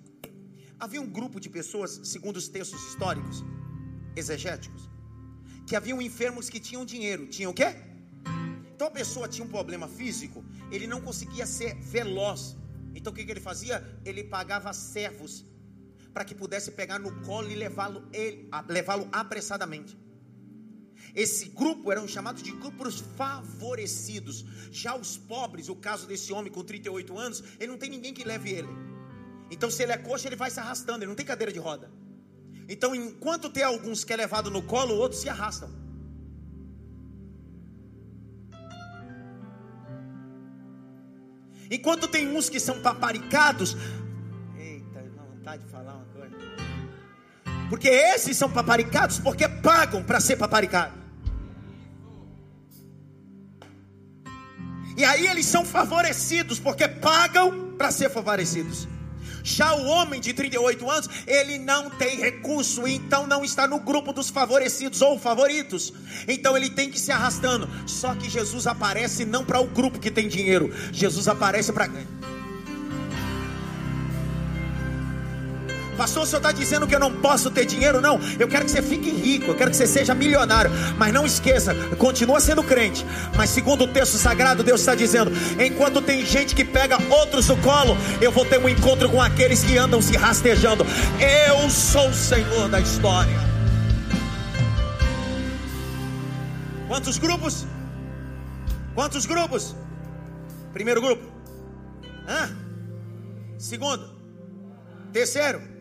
Havia 0.81 1.01
um 1.01 1.09
grupo 1.09 1.39
de 1.39 1.51
pessoas, 1.51 2.01
segundo 2.05 2.37
os 2.37 2.49
textos 2.49 2.83
históricos, 2.89 3.45
exegéticos, 4.15 4.89
que 5.67 5.77
haviam 5.77 6.01
enfermos 6.01 6.49
que 6.49 6.59
tinham 6.59 6.87
dinheiro. 6.87 7.27
Tinham 7.27 7.51
o 7.51 7.55
quê? 7.55 7.77
Então 8.75 8.87
a 8.87 8.91
pessoa 8.91 9.29
tinha 9.29 9.45
um 9.45 9.49
problema 9.49 9.89
físico, 9.89 10.45
ele 10.71 10.87
não 10.87 11.01
conseguia 11.01 11.47
ser 11.47 11.75
veloz. 11.77 12.57
Então 12.95 13.13
o 13.13 13.17
que, 13.17 13.25
que 13.25 13.31
ele 13.31 13.41
fazia? 13.41 13.85
Ele 14.05 14.25
pagava 14.25 14.73
servos 14.73 15.45
para 16.17 16.25
que 16.25 16.35
pudesse 16.35 16.71
pegar 16.71 16.99
no 16.99 17.13
colo 17.27 17.51
e 17.51 17.55
levá-lo 17.55 18.03
levá-lo 18.71 19.07
apressadamente. 19.13 19.95
Esse 21.15 21.51
grupo 21.51 21.93
eram 21.93 22.09
chamados 22.09 22.43
de 22.43 22.53
grupos 22.53 23.01
favorecidos. 23.19 24.43
Já 24.73 24.97
os 24.97 25.19
pobres, 25.19 25.69
o 25.69 25.77
caso 25.77 26.07
desse 26.07 26.33
homem 26.33 26.51
com 26.51 26.65
38 26.65 27.19
anos, 27.19 27.45
ele 27.61 27.71
não 27.71 27.77
tem 27.77 27.91
ninguém 27.91 28.15
que 28.15 28.25
leve 28.25 28.49
ele. 28.51 28.69
Então, 29.51 29.71
se 29.71 29.83
ele 29.83 29.93
é 29.93 29.99
coxa, 29.99 30.27
ele 30.27 30.37
vai 30.37 30.51
se 30.51 30.59
arrastando, 30.59 31.01
ele 31.01 31.09
não 31.09 31.15
tem 31.15 31.27
cadeira 31.27 31.53
de 31.53 31.59
roda. 31.59 31.93
Então, 32.67 32.95
enquanto 32.95 33.51
tem 33.51 33.63
alguns 33.63 34.03
que 34.03 34.11
é 34.11 34.17
levado 34.17 34.51
no 34.51 34.63
colo, 34.63 34.95
outros 34.95 35.21
se 35.21 35.29
arrastam. 35.29 35.71
Enquanto 41.71 42.09
tem 42.09 42.27
uns 42.35 42.49
que 42.49 42.59
são 42.59 42.81
paparicados, 42.81 43.77
eita, 44.57 45.03
não 45.15 45.27
vontade 45.27 45.63
de 45.63 45.71
falar. 45.71 46.06
Porque 47.69 47.89
esses 47.89 48.37
são 48.37 48.51
paparicados 48.51 49.19
porque 49.19 49.49
pagam 49.49 50.03
para 50.03 50.21
ser 50.21 50.37
paparicado. 50.37 51.07
E 54.97 55.05
aí 55.05 55.27
eles 55.27 55.45
são 55.45 55.65
favorecidos, 55.65 56.59
porque 56.59 56.89
pagam 56.89 57.75
para 57.77 57.91
ser 57.91 58.09
favorecidos. 58.09 58.89
Já 59.43 59.75
o 59.77 59.85
homem 59.87 60.21
de 60.21 60.33
38 60.33 60.91
anos, 60.91 61.09
ele 61.27 61.59
não 61.59 61.91
tem 61.91 62.19
recurso, 62.19 62.85
então 62.89 63.27
não 63.27 63.45
está 63.45 63.69
no 63.69 63.79
grupo 63.79 64.13
dos 64.13 64.31
favorecidos 64.31 65.03
ou 65.03 65.19
favoritos. 65.21 65.93
Então 66.27 66.57
ele 66.57 66.71
tem 66.71 66.91
que 66.91 66.99
se 66.99 67.13
arrastando. 67.13 67.69
Só 67.87 68.15
que 68.15 68.29
Jesus 68.29 68.67
aparece 68.67 69.25
não 69.25 69.45
para 69.45 69.61
o 69.61 69.67
grupo 69.67 70.01
que 70.01 70.11
tem 70.11 70.27
dinheiro, 70.27 70.75
Jesus 70.93 71.29
aparece 71.29 71.73
para 71.73 71.87
Pastor, 75.97 76.25
o 76.25 76.27
senhor 76.27 76.39
está 76.39 76.53
dizendo 76.53 76.87
que 76.87 76.95
eu 76.95 77.01
não 77.01 77.13
posso 77.13 77.51
ter 77.51 77.65
dinheiro? 77.65 78.01
Não, 78.01 78.21
eu 78.39 78.47
quero 78.47 78.65
que 78.65 78.71
você 78.71 78.83
fique 78.83 79.11
rico, 79.11 79.47
eu 79.51 79.55
quero 79.55 79.71
que 79.71 79.77
você 79.77 79.87
seja 79.87 80.15
milionário. 80.15 80.71
Mas 80.99 81.13
não 81.13 81.25
esqueça, 81.25 81.75
continua 81.97 82.39
sendo 82.41 82.63
crente. 82.63 83.05
Mas 83.37 83.51
segundo 83.51 83.85
o 83.85 83.89
texto 83.89 84.17
sagrado, 84.19 84.63
Deus 84.63 84.81
está 84.81 84.95
dizendo: 84.95 85.33
enquanto 85.61 86.03
tem 86.03 86.25
gente 86.25 86.55
que 86.55 86.65
pega 86.65 86.99
outros 87.11 87.49
no 87.49 87.57
colo, 87.59 87.97
eu 88.21 88.31
vou 88.31 88.45
ter 88.45 88.59
um 88.59 88.69
encontro 88.69 89.09
com 89.09 89.21
aqueles 89.21 89.65
que 89.65 89.79
andam 89.79 90.03
se 90.03 90.17
rastejando. 90.17 90.85
Eu 91.19 91.71
sou 91.71 92.09
o 92.09 92.15
Senhor 92.15 92.69
da 92.69 92.81
história. 92.81 93.37
Quantos 96.89 97.19
grupos? 97.19 97.67
Quantos 98.95 99.27
grupos? 99.27 99.75
Primeiro 100.73 101.01
grupo. 101.01 101.23
Hã? 102.29 102.51
Segundo. 103.59 104.09
Terceiro. 105.13 105.76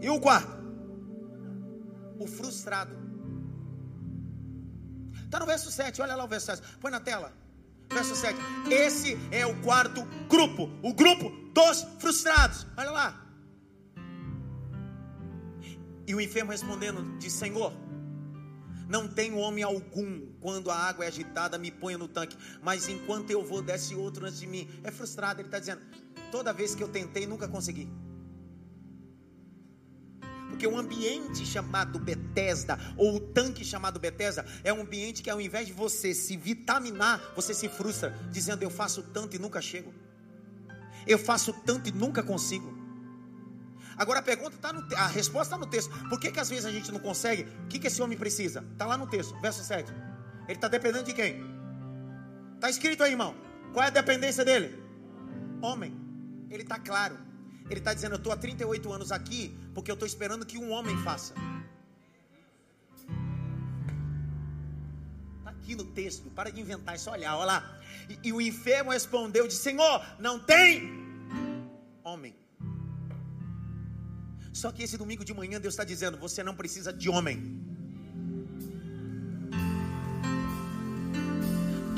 E 0.00 0.08
o 0.08 0.20
quarto? 0.20 0.56
O 2.18 2.26
frustrado. 2.26 2.96
Está 5.24 5.38
no 5.38 5.46
verso 5.46 5.70
7, 5.70 6.00
olha 6.00 6.14
lá 6.14 6.24
o 6.24 6.28
verso 6.28 6.46
7. 6.46 6.62
Põe 6.80 6.90
na 6.90 7.00
tela. 7.00 7.32
Verso 7.92 8.14
7. 8.16 8.38
Esse 8.70 9.18
é 9.30 9.46
o 9.46 9.60
quarto 9.62 10.02
grupo. 10.28 10.70
O 10.82 10.92
grupo 10.94 11.30
dos 11.52 11.82
frustrados. 11.98 12.66
Olha 12.76 12.90
lá. 12.90 13.24
E 16.06 16.14
o 16.14 16.20
enfermo 16.20 16.50
respondendo: 16.50 17.18
Diz, 17.18 17.32
Senhor, 17.32 17.72
não 18.88 19.06
tenho 19.06 19.36
homem 19.36 19.62
algum 19.62 20.26
quando 20.40 20.70
a 20.70 20.76
água 20.76 21.04
é 21.04 21.08
agitada, 21.08 21.58
me 21.58 21.70
ponha 21.70 21.98
no 21.98 22.08
tanque. 22.08 22.36
Mas 22.62 22.88
enquanto 22.88 23.30
eu 23.30 23.44
vou, 23.44 23.60
desce 23.60 23.94
outro 23.94 24.24
antes 24.24 24.40
de 24.40 24.46
mim. 24.46 24.68
É 24.82 24.90
frustrado. 24.90 25.40
Ele 25.40 25.48
está 25.48 25.58
dizendo: 25.58 25.82
Toda 26.30 26.52
vez 26.52 26.74
que 26.74 26.82
eu 26.82 26.88
tentei, 26.88 27.26
nunca 27.26 27.46
consegui. 27.46 27.90
Porque 30.48 30.66
o 30.66 30.76
ambiente 30.76 31.44
chamado 31.44 31.98
Bethesda, 31.98 32.78
ou 32.96 33.16
o 33.16 33.20
tanque 33.20 33.64
chamado 33.64 34.00
Bethesda, 34.00 34.44
é 34.64 34.72
um 34.72 34.80
ambiente 34.80 35.22
que 35.22 35.30
ao 35.30 35.40
invés 35.40 35.66
de 35.66 35.72
você 35.72 36.14
se 36.14 36.36
vitaminar, 36.36 37.20
você 37.36 37.52
se 37.52 37.68
frustra, 37.68 38.16
dizendo 38.30 38.62
eu 38.62 38.70
faço 38.70 39.02
tanto 39.02 39.36
e 39.36 39.38
nunca 39.38 39.60
chego. 39.60 39.92
Eu 41.06 41.18
faço 41.18 41.52
tanto 41.52 41.88
e 41.88 41.92
nunca 41.92 42.22
consigo. 42.22 42.76
Agora 43.96 44.20
a 44.20 44.22
pergunta 44.22 44.54
está 44.54 44.72
no 44.72 44.86
a 44.96 45.06
resposta 45.08 45.54
está 45.54 45.58
no 45.58 45.70
texto. 45.70 45.90
Por 46.08 46.20
que, 46.20 46.30
que 46.30 46.38
às 46.38 46.48
vezes 46.48 46.64
a 46.64 46.70
gente 46.70 46.92
não 46.92 47.00
consegue? 47.00 47.42
O 47.64 47.66
que, 47.66 47.78
que 47.78 47.88
esse 47.88 48.00
homem 48.00 48.16
precisa? 48.16 48.64
Está 48.72 48.86
lá 48.86 48.96
no 48.96 49.06
texto, 49.06 49.38
verso 49.40 49.62
7. 49.64 49.92
Ele 50.46 50.56
está 50.56 50.68
dependendo 50.68 51.04
de 51.04 51.12
quem? 51.12 51.44
Está 52.54 52.70
escrito 52.70 53.02
aí, 53.02 53.10
irmão. 53.10 53.34
Qual 53.72 53.84
é 53.84 53.88
a 53.88 53.90
dependência 53.90 54.44
dele? 54.44 54.82
Homem. 55.60 55.94
Ele 56.48 56.62
está 56.62 56.78
claro. 56.78 57.27
Ele 57.70 57.80
está 57.80 57.92
dizendo: 57.94 58.12
Eu 58.12 58.18
estou 58.18 58.32
há 58.32 58.36
38 58.36 58.92
anos 58.92 59.12
aqui 59.12 59.56
porque 59.74 59.90
eu 59.90 59.94
estou 59.94 60.06
esperando 60.06 60.46
que 60.46 60.58
um 60.58 60.70
homem 60.70 60.96
faça. 60.98 61.34
Está 65.38 65.50
aqui 65.50 65.74
no 65.74 65.84
texto, 65.84 66.30
para 66.30 66.50
de 66.50 66.60
inventar, 66.60 66.94
é 66.94 66.98
só 66.98 67.12
olhar, 67.12 67.36
olha 67.36 67.46
lá. 67.46 67.80
E, 68.08 68.28
e 68.28 68.32
o 68.32 68.40
enfermo 68.40 68.90
respondeu: 68.90 69.46
de 69.46 69.54
Senhor, 69.54 70.04
não 70.18 70.38
tem 70.38 70.90
homem. 72.02 72.34
Só 74.52 74.72
que 74.72 74.82
esse 74.82 74.96
domingo 74.96 75.24
de 75.24 75.34
manhã 75.34 75.60
Deus 75.60 75.74
está 75.74 75.84
dizendo: 75.84 76.18
Você 76.18 76.42
não 76.42 76.54
precisa 76.54 76.92
de 76.92 77.08
homem. 77.08 77.67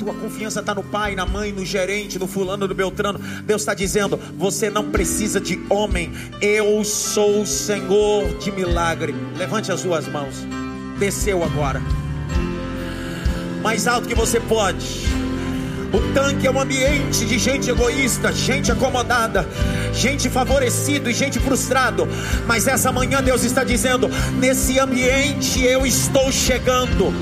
Tua 0.01 0.13
confiança 0.15 0.61
está 0.61 0.73
no 0.73 0.83
pai, 0.83 1.13
na 1.13 1.27
mãe, 1.27 1.51
no 1.51 1.63
gerente, 1.63 2.17
no 2.17 2.27
fulano, 2.27 2.67
no 2.67 2.73
beltrano. 2.73 3.19
Deus 3.45 3.61
está 3.61 3.75
dizendo: 3.75 4.19
você 4.35 4.69
não 4.69 4.89
precisa 4.89 5.39
de 5.39 5.61
homem, 5.69 6.11
eu 6.41 6.83
sou 6.83 7.41
o 7.41 7.45
Senhor 7.45 8.27
de 8.39 8.51
milagre. 8.51 9.13
Levante 9.37 9.71
as 9.71 9.83
duas 9.83 10.07
mãos. 10.07 10.35
Desceu 10.97 11.43
agora. 11.43 11.81
Mais 13.61 13.87
alto 13.87 14.07
que 14.07 14.15
você 14.15 14.39
pode. 14.39 15.05
O 15.93 16.13
tanque 16.13 16.47
é 16.47 16.51
um 16.51 16.59
ambiente 16.59 17.25
de 17.25 17.37
gente 17.37 17.69
egoísta, 17.69 18.31
gente 18.31 18.71
acomodada, 18.71 19.45
gente 19.93 20.29
favorecida 20.29 21.11
e 21.11 21.13
gente 21.13 21.37
frustrado. 21.37 22.07
Mas 22.47 22.65
essa 22.65 22.91
manhã 22.91 23.21
Deus 23.21 23.43
está 23.43 23.63
dizendo: 23.63 24.09
nesse 24.39 24.79
ambiente 24.79 25.63
eu 25.63 25.85
estou 25.85 26.31
chegando. 26.31 27.13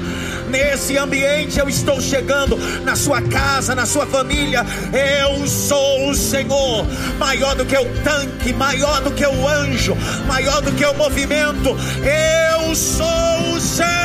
Nesse 0.49 0.97
ambiente 0.97 1.59
eu 1.59 1.69
estou 1.69 2.01
chegando, 2.01 2.57
na 2.83 2.95
sua 2.95 3.21
casa, 3.21 3.75
na 3.75 3.85
sua 3.85 4.07
família. 4.07 4.65
Eu 4.91 5.45
sou 5.45 6.09
o 6.09 6.15
Senhor, 6.15 6.85
maior 7.19 7.55
do 7.55 7.65
que 7.65 7.77
o 7.77 7.85
tanque, 8.03 8.51
maior 8.53 9.01
do 9.01 9.11
que 9.11 9.25
o 9.25 9.47
anjo, 9.47 9.95
maior 10.27 10.61
do 10.61 10.71
que 10.71 10.83
o 10.83 10.93
movimento. 10.95 11.69
Eu 12.03 12.75
sou 12.75 13.53
o 13.55 13.61
Senhor. 13.61 13.99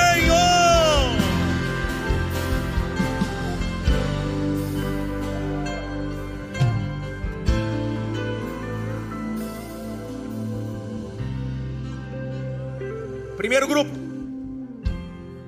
Primeiro 13.36 13.66
grupo. 13.66 13.90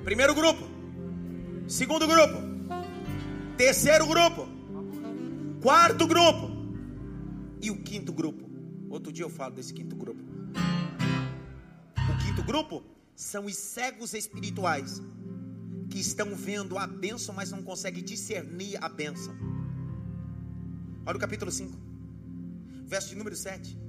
Primeiro 0.03 0.33
grupo. 0.33 0.76
Segundo 1.67 2.07
grupo. 2.07 2.37
Terceiro 3.57 4.07
grupo. 4.07 4.47
Quarto 5.61 6.07
grupo. 6.07 6.49
E 7.61 7.69
o 7.69 7.83
quinto 7.83 8.13
grupo. 8.13 8.49
Outro 8.89 9.11
dia 9.11 9.25
eu 9.25 9.29
falo 9.29 9.55
desse 9.55 9.73
quinto 9.73 9.93
grupo. 9.93 10.21
O 12.09 12.25
quinto 12.25 12.41
grupo 12.43 12.83
são 13.13 13.45
os 13.45 13.57
cegos 13.57 14.13
espirituais 14.13 15.01
que 15.89 15.99
estão 15.99 16.33
vendo 16.35 16.77
a 16.77 16.87
bênção, 16.87 17.35
mas 17.35 17.51
não 17.51 17.61
conseguem 17.61 18.01
discernir 18.01 18.81
a 18.81 18.87
bênção. 18.87 19.35
Olha 21.05 21.17
o 21.17 21.19
capítulo 21.19 21.51
5, 21.51 21.77
verso 22.85 23.09
de 23.09 23.15
número 23.15 23.35
7. 23.35 23.86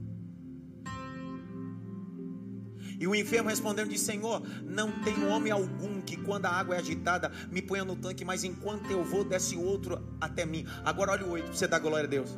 E 2.99 3.07
o 3.07 3.15
enfermo 3.15 3.49
respondendo 3.49 3.89
disse: 3.89 4.07
Senhor, 4.07 4.43
não 4.65 4.91
tem 5.03 5.25
homem 5.25 5.53
algum 5.53 6.01
que 6.01 6.17
quando 6.17 6.47
a 6.47 6.51
água 6.51 6.75
é 6.75 6.79
agitada 6.79 7.31
me 7.51 7.63
ponha 7.63 7.85
no 7.85 7.95
tanque, 7.95 8.25
mas 8.25 8.45
enquanto 8.45 8.91
eu 8.91 9.05
vou, 9.05 9.25
desce 9.25 9.57
outro 9.57 10.03
até 10.21 10.45
mim. 10.45 10.67
Agora 10.85 11.13
olha 11.13 11.25
o 11.25 11.31
8, 11.31 11.45
para 11.45 11.55
você 11.55 11.67
dar 11.69 11.79
glória 11.79 12.07
a 12.07 12.11
Deus. 12.11 12.37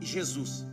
E 0.00 0.06
Jesus. 0.06 0.66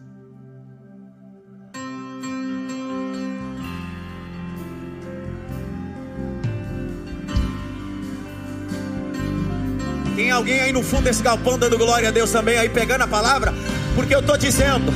Tem 10.15 10.29
alguém 10.29 10.59
aí 10.59 10.71
no 10.73 10.83
fundo 10.83 11.05
desse 11.05 11.23
galpão 11.23 11.57
dando 11.57 11.77
glória 11.77 12.09
a 12.09 12.11
Deus 12.11 12.31
também, 12.31 12.57
aí 12.57 12.69
pegando 12.69 13.01
a 13.01 13.07
palavra? 13.07 13.53
Porque 13.95 14.13
eu 14.13 14.19
estou 14.19 14.37
dizendo, 14.37 14.91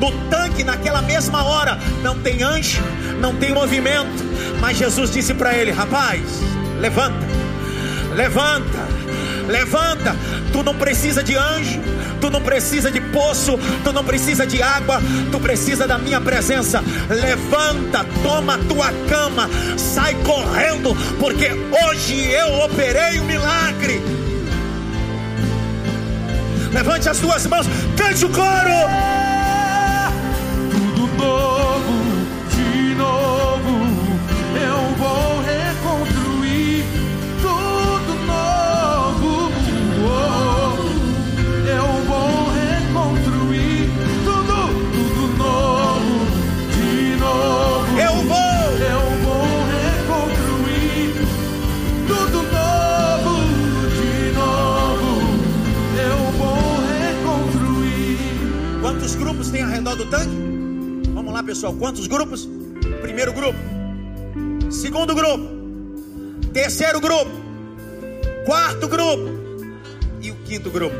no 0.00 0.12
tanque, 0.28 0.62
naquela 0.62 1.02
mesma 1.02 1.44
hora, 1.44 1.78
não 2.02 2.18
tem 2.18 2.42
anjo, 2.42 2.82
não 3.20 3.34
tem 3.34 3.52
movimento, 3.52 4.24
mas 4.60 4.76
Jesus 4.76 5.10
disse 5.10 5.34
para 5.34 5.54
ele: 5.54 5.70
Rapaz, 5.70 6.22
levanta, 6.80 7.26
levanta, 8.14 8.78
levanta. 9.48 10.16
Tu 10.52 10.62
não 10.62 10.74
precisa 10.74 11.22
de 11.22 11.36
anjo, 11.36 11.80
tu 12.20 12.30
não 12.30 12.40
precisa 12.40 12.90
de 12.90 13.00
poço, 13.00 13.58
tu 13.84 13.92
não 13.92 14.04
precisa 14.04 14.46
de 14.46 14.62
água, 14.62 15.02
tu 15.30 15.38
precisa 15.38 15.86
da 15.86 15.98
minha 15.98 16.20
presença. 16.20 16.82
Levanta, 17.08 18.04
toma 18.22 18.54
a 18.54 18.58
tua 18.58 18.92
cama, 19.08 19.50
sai 19.76 20.14
correndo, 20.24 20.96
porque 21.18 21.50
hoje 21.84 22.30
eu 22.30 22.60
operei 22.64 23.18
o 23.18 23.22
um 23.22 23.26
milagre. 23.26 24.00
Levante 26.72 27.08
as 27.08 27.18
duas 27.18 27.46
mãos, 27.46 27.66
cante 27.96 28.24
o 28.24 28.28
coro. 28.30 29.25
Pessoal. 61.56 61.74
Quantos 61.74 62.06
grupos? 62.06 62.46
Primeiro 63.00 63.32
grupo. 63.32 63.58
Segundo 64.70 65.14
grupo. 65.14 65.44
Terceiro 66.52 67.00
grupo. 67.00 67.30
Quarto 68.44 68.86
grupo. 68.86 69.24
E 70.20 70.30
o 70.30 70.36
quinto 70.44 70.70
grupo. 70.70 70.94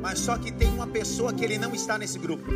Mas 0.00 0.20
só 0.20 0.38
que 0.38 0.50
tem 0.50 0.68
uma 0.68 0.86
pessoa 0.86 1.32
que 1.32 1.44
ele 1.44 1.58
não 1.58 1.74
está 1.74 1.98
nesse 1.98 2.18
grupo. 2.18 2.50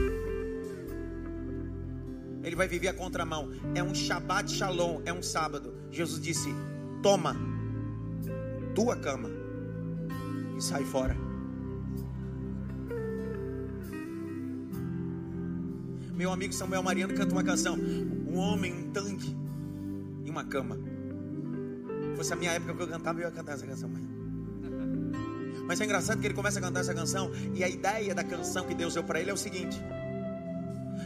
Ele 2.43 2.57
vai 2.57 2.67
viver 2.67 2.89
a 2.89 2.95
contramão. 2.95 3.51
É 3.75 3.83
um 3.83 3.95
Shabbat 3.95 4.51
Shalom, 4.51 5.03
é 5.05 5.13
um 5.13 5.23
sábado. 5.23 5.75
Jesus 5.91 6.21
disse: 6.21 6.49
Toma 7.03 7.37
tua 8.75 8.97
cama 8.97 9.29
e 10.57 10.63
sai 10.63 10.85
fora. 10.85 11.28
Meu 16.19 16.33
amigo 16.33 16.53
Samuel 16.53 16.83
Mariano 16.83 17.15
canta 17.15 17.33
uma 17.33 17.45
canção: 17.45 17.77
Um 17.77 18.37
homem, 18.39 18.75
um 18.75 18.91
tanque 18.91 19.37
e 20.25 20.29
uma 20.29 20.43
cama. 20.43 20.77
Se 22.11 22.17
fosse 22.17 22.33
a 22.33 22.37
minha 22.37 22.51
época 22.51 22.75
que 22.75 22.83
eu 22.83 22.89
cantava, 22.89 23.21
eu 23.21 23.27
ia 23.27 23.31
cantar 23.31 23.53
essa 23.53 23.65
canção. 23.65 23.89
Mas 25.65 25.81
é 25.81 25.85
engraçado 25.85 26.21
que 26.21 26.27
ele 26.27 26.35
começa 26.35 26.59
a 26.59 26.63
cantar 26.63 26.81
essa 26.81 26.93
canção 26.93 27.31
e 27.55 27.63
a 27.63 27.69
ideia 27.69 28.17
da 28.17 28.25
canção 28.25 28.67
que 28.67 28.75
Deus 28.75 28.95
deu 28.95 29.05
para 29.05 29.21
ele 29.21 29.31
é 29.31 29.33
o 29.33 29.37
seguinte: 29.37 29.81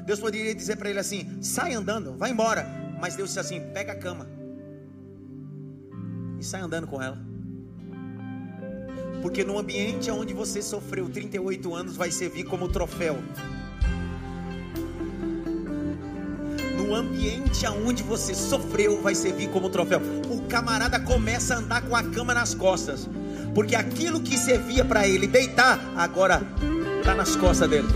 Deus 0.07 0.19
poderia 0.19 0.55
dizer 0.55 0.77
para 0.77 0.89
ele 0.89 0.99
assim: 0.99 1.43
sai 1.43 1.75
andando, 1.75 2.17
vai 2.17 2.31
embora. 2.31 2.67
Mas 2.99 3.15
Deus 3.15 3.29
disse 3.29 3.41
assim: 3.41 3.61
pega 3.75 3.93
a 3.93 3.97
cama 3.97 4.27
e 6.41 6.43
sai 6.43 6.63
andando 6.63 6.87
com 6.87 7.03
ela. 7.03 7.19
Porque 9.21 9.45
no 9.45 9.59
ambiente 9.59 10.11
onde 10.11 10.33
você 10.33 10.63
sofreu 10.63 11.07
38 11.11 11.75
anos 11.75 11.97
vai 11.99 12.11
servir 12.11 12.45
como 12.45 12.67
troféu 12.67 13.19
no 16.93 16.97
ambiente 16.97 17.65
aonde 17.65 18.03
você 18.03 18.35
sofreu 18.35 19.01
vai 19.01 19.15
servir 19.15 19.49
como 19.49 19.71
troféu. 19.71 20.01
O 20.29 20.43
camarada 20.43 21.01
começa 21.01 21.55
a 21.55 21.59
andar 21.59 21.81
com 21.81 21.97
a 21.97 22.03
cama 22.03 22.35
nas 22.35 22.55
costas, 22.55 23.09
porque 23.55 23.75
aquilo 23.75 24.21
que 24.21 24.37
servia 24.37 24.85
para 24.85 25.09
ele 25.09 25.27
deitar 25.27 25.81
agora 25.97 26.43
está 26.99 27.15
nas 27.15 27.35
costas 27.35 27.71
dele. 27.71 27.89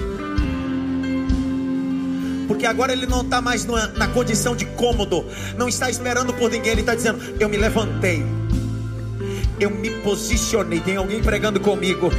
Porque 2.48 2.64
agora 2.64 2.92
ele 2.92 3.06
não 3.06 3.20
está 3.20 3.42
mais 3.42 3.66
na, 3.66 3.88
na 3.88 4.08
condição 4.08 4.56
de 4.56 4.64
cômodo, 4.64 5.26
não 5.58 5.68
está 5.68 5.90
esperando 5.90 6.32
por 6.32 6.50
ninguém, 6.50 6.72
ele 6.72 6.80
está 6.80 6.94
dizendo: 6.94 7.18
Eu 7.38 7.50
me 7.50 7.58
levantei, 7.58 8.24
eu 9.60 9.68
me 9.68 9.90
posicionei. 10.00 10.80
Tem 10.80 10.96
alguém 10.96 11.20
pregando 11.20 11.60
comigo? 11.60 12.10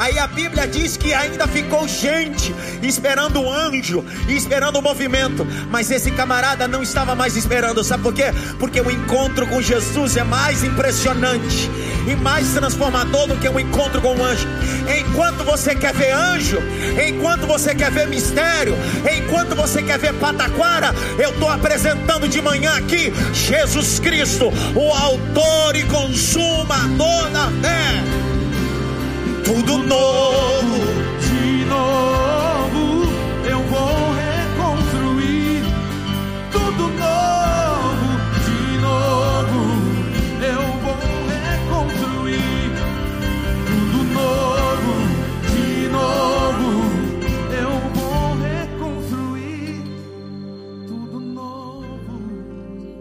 Aí 0.00 0.18
a 0.18 0.26
Bíblia 0.26 0.66
diz 0.66 0.96
que 0.96 1.12
ainda 1.12 1.46
ficou 1.46 1.86
gente 1.86 2.54
esperando 2.82 3.38
o 3.38 3.52
anjo 3.52 4.02
e 4.26 4.34
esperando 4.34 4.76
o 4.76 4.82
movimento, 4.82 5.46
mas 5.70 5.90
esse 5.90 6.10
camarada 6.10 6.66
não 6.66 6.82
estava 6.82 7.14
mais 7.14 7.36
esperando, 7.36 7.84
sabe 7.84 8.02
por 8.02 8.14
quê? 8.14 8.32
Porque 8.58 8.80
o 8.80 8.90
encontro 8.90 9.46
com 9.46 9.60
Jesus 9.60 10.16
é 10.16 10.24
mais 10.24 10.64
impressionante 10.64 11.70
e 12.10 12.16
mais 12.16 12.48
transformador 12.54 13.26
do 13.26 13.36
que 13.36 13.46
o 13.46 13.52
um 13.52 13.60
encontro 13.60 14.00
com 14.00 14.16
o 14.16 14.24
anjo. 14.24 14.48
Enquanto 14.98 15.44
você 15.44 15.74
quer 15.74 15.92
ver 15.92 16.12
anjo, 16.12 16.56
enquanto 17.06 17.46
você 17.46 17.74
quer 17.74 17.90
ver 17.90 18.08
mistério, 18.08 18.74
enquanto 19.14 19.54
você 19.54 19.82
quer 19.82 19.98
ver 19.98 20.14
pataquara, 20.14 20.94
eu 21.18 21.28
estou 21.28 21.50
apresentando 21.50 22.26
de 22.26 22.40
manhã 22.40 22.74
aqui 22.74 23.12
Jesus 23.34 23.98
Cristo, 23.98 24.46
o 24.74 24.92
autor 24.94 25.76
e 25.76 25.84
consumador 25.84 27.28
da 27.32 27.50
fé 27.60 27.79
novo. 29.84 30.78
De 31.20 31.64
novo 31.64 33.04
eu 33.48 33.60
vou 33.64 34.12
reconstruir 34.14 35.62
tudo 36.52 36.88
novo. 36.88 38.08
De 38.44 38.78
novo 38.80 39.60
eu 40.42 40.62
vou 40.82 40.96
reconstruir 41.28 42.70
tudo 43.80 43.98
novo. 44.12 44.92
De 45.50 45.88
novo 45.88 46.68
eu 47.52 47.72
vou 47.94 48.34
reconstruir 48.36 49.82
tudo 50.86 51.20
novo. 51.20 52.14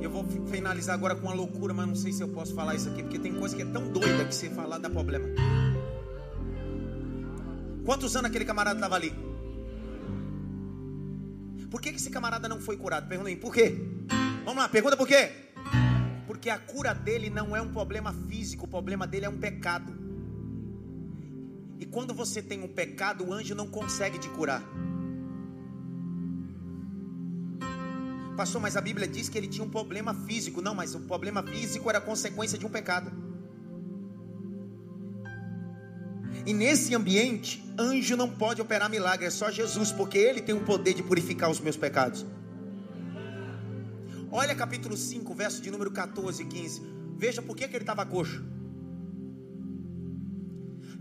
Eu 0.01 0.09
vou 0.09 0.25
finalizar 0.51 0.95
agora 0.95 1.15
com 1.15 1.27
uma 1.27 1.35
loucura, 1.35 1.73
mas 1.73 1.87
não 1.87 1.95
sei 1.95 2.11
se 2.11 2.21
eu 2.21 2.27
posso 2.27 2.53
falar 2.53 2.75
isso 2.75 2.89
aqui, 2.89 3.03
porque 3.03 3.19
tem 3.19 3.33
coisa 3.33 3.55
que 3.55 3.61
é 3.61 3.65
tão 3.65 3.87
doida 3.89 4.25
que 4.25 4.35
se 4.35 4.49
falar 4.49 4.77
dá 4.77 4.89
problema. 4.89 5.27
Quantos 7.89 8.15
anos 8.15 8.29
aquele 8.29 8.45
camarada 8.45 8.77
estava 8.77 8.93
ali? 8.93 9.11
Por 11.71 11.81
que, 11.81 11.89
que 11.89 11.95
esse 11.95 12.11
camarada 12.11 12.47
não 12.47 12.59
foi 12.61 12.77
curado? 12.77 13.07
Perguntem, 13.07 13.35
por 13.35 13.51
quê? 13.51 13.75
Vamos 14.45 14.61
lá, 14.61 14.69
pergunta 14.69 14.95
por 14.95 15.07
quê? 15.07 15.31
Porque 16.27 16.51
a 16.51 16.59
cura 16.59 16.93
dele 16.93 17.31
não 17.31 17.55
é 17.55 17.61
um 17.63 17.73
problema 17.73 18.13
físico, 18.13 18.65
o 18.65 18.67
problema 18.67 19.07
dele 19.07 19.25
é 19.25 19.29
um 19.29 19.39
pecado. 19.39 19.91
E 21.79 21.85
quando 21.87 22.13
você 22.13 22.43
tem 22.43 22.61
um 22.61 22.67
pecado, 22.67 23.27
o 23.27 23.33
anjo 23.33 23.55
não 23.55 23.65
consegue 23.65 24.19
te 24.19 24.29
curar. 24.29 24.61
Pastor, 28.37 28.61
mas 28.61 28.77
a 28.77 28.81
Bíblia 28.81 29.07
diz 29.07 29.29
que 29.29 29.37
ele 29.39 29.47
tinha 29.47 29.65
um 29.65 29.69
problema 29.69 30.13
físico. 30.13 30.61
Não, 30.61 30.75
mas 30.75 30.93
o 30.93 30.99
problema 30.99 31.41
físico 31.41 31.89
era 31.89 31.99
consequência 31.99 32.55
de 32.55 32.67
um 32.67 32.69
pecado. 32.69 33.28
E 36.45 36.53
nesse 36.53 36.95
ambiente, 36.95 37.63
anjo 37.77 38.15
não 38.15 38.29
pode 38.29 38.61
operar 38.61 38.89
milagre, 38.89 39.25
é 39.25 39.29
só 39.29 39.51
Jesus, 39.51 39.91
porque 39.91 40.17
ele 40.17 40.41
tem 40.41 40.55
o 40.55 40.61
poder 40.61 40.93
de 40.93 41.03
purificar 41.03 41.49
os 41.49 41.59
meus 41.59 41.77
pecados. 41.77 42.25
Olha 44.31 44.55
capítulo 44.55 44.95
5, 44.95 45.33
verso 45.33 45.61
de 45.61 45.71
número 45.71 45.91
14 45.91 46.43
e 46.43 46.45
15. 46.45 46.81
Veja 47.17 47.41
por 47.41 47.55
que, 47.55 47.67
que 47.67 47.75
ele 47.75 47.83
estava 47.83 48.05
coxo. 48.05 48.43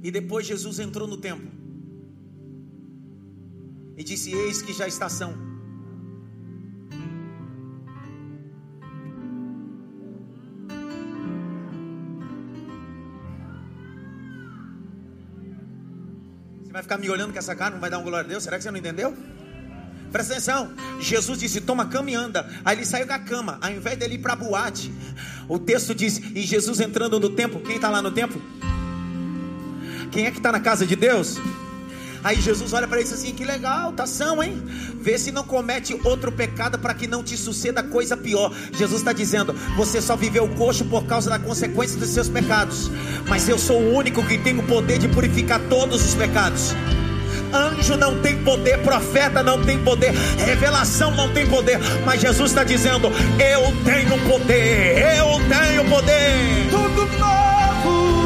E 0.03 0.11
depois 0.11 0.47
Jesus 0.47 0.78
entrou 0.78 1.07
no 1.07 1.16
templo 1.16 1.51
e 3.97 4.05
disse: 4.05 4.32
Eis 4.32 4.62
que 4.62 4.72
já 4.72 4.86
está 4.86 5.09
são. 5.09 5.47
Ficar 16.89 16.97
me 16.97 17.11
olhando 17.11 17.34
com 17.34 17.39
essa 17.39 17.55
cara, 17.55 17.72
não 17.72 17.80
vai 17.80 17.91
dar 17.91 17.99
um 17.99 18.03
glória 18.03 18.24
a 18.24 18.28
Deus? 18.28 18.43
Será 18.43 18.57
que 18.57 18.62
você 18.62 18.70
não 18.70 18.78
entendeu? 18.78 19.14
Presta 20.11 20.32
atenção. 20.32 20.72
Jesus 20.99 21.39
disse: 21.39 21.61
Toma 21.61 21.84
cama 21.86 22.11
e 22.11 22.14
anda. 22.14 22.49
Aí 22.64 22.78
ele 22.78 22.86
saiu 22.86 23.07
da 23.07 23.18
cama. 23.18 23.59
Ao 23.61 23.70
invés 23.70 23.99
dele 23.99 24.14
ir 24.14 24.18
para 24.18 24.32
a 24.32 24.36
boate, 24.36 24.91
o 25.47 25.59
texto 25.59 25.95
diz: 25.95 26.18
E 26.34 26.41
Jesus 26.41 26.80
entrando 26.80 27.20
no 27.20 27.28
templo. 27.28 27.61
Quem 27.61 27.76
está 27.76 27.91
lá 27.91 28.01
no 28.01 28.11
templo? 28.11 28.43
Quem 30.11 30.24
é 30.24 30.30
que 30.30 30.39
está 30.39 30.51
na 30.51 30.61
casa 30.61 30.86
de 30.86 30.97
Deus? 30.97 31.36
Aí 32.23 32.41
Jesus 32.41 32.73
olha 32.73 32.87
para 32.87 32.99
ele 32.99 33.07
e 33.07 33.11
diz 33.11 33.19
assim: 33.19 33.33
Que 33.33 33.45
legal, 33.45 33.93
tá 33.93 34.07
são, 34.07 34.43
hein? 34.43 34.62
Vê 35.01 35.19
se 35.19 35.31
não 35.31 35.45
comete 35.45 35.99
outro 36.05 36.33
pecado 36.33 36.79
para 36.79 36.95
que 36.95 37.07
não 37.07 37.23
te 37.23 37.37
suceda 37.37 37.83
coisa 37.83 38.16
pior. 38.16 38.53
Jesus 38.77 39.01
está 39.01 39.12
dizendo: 39.12 39.55
Você 39.77 40.01
só 40.01 40.16
viveu 40.16 40.49
coxo 40.57 40.85
por 40.85 41.05
causa 41.05 41.31
da 41.31 41.39
consequência 41.39 41.99
dos 41.99 42.11
seus 42.11 42.29
pecados. 42.29 42.91
Mas 43.29 43.49
eu 43.49 43.59
sou 43.59 43.81
o 43.81 43.95
único 43.95 44.23
que 44.25 44.39
tem 44.39 44.59
o 44.59 44.62
poder 44.64 44.99
de 44.99 45.09
purificar 45.09 45.61
todos 45.69 46.05
os 46.05 46.14
pecados. 46.14 46.75
Anjo 47.53 47.97
não 47.97 48.21
tem 48.21 48.37
poder, 48.45 48.79
profeta 48.83 49.43
não 49.43 49.62
tem 49.62 49.79
poder, 49.83 50.12
revelação 50.37 51.11
não 51.12 51.33
tem 51.33 51.47
poder, 51.47 51.79
mas 52.05 52.21
Jesus 52.21 52.51
está 52.51 52.62
dizendo: 52.62 53.09
Eu 53.39 53.73
tenho 53.85 54.19
poder, 54.29 55.16
eu 55.16 55.41
tenho 55.49 55.89
poder. 55.89 56.69
Tudo 56.71 57.07
novo, 57.19 58.18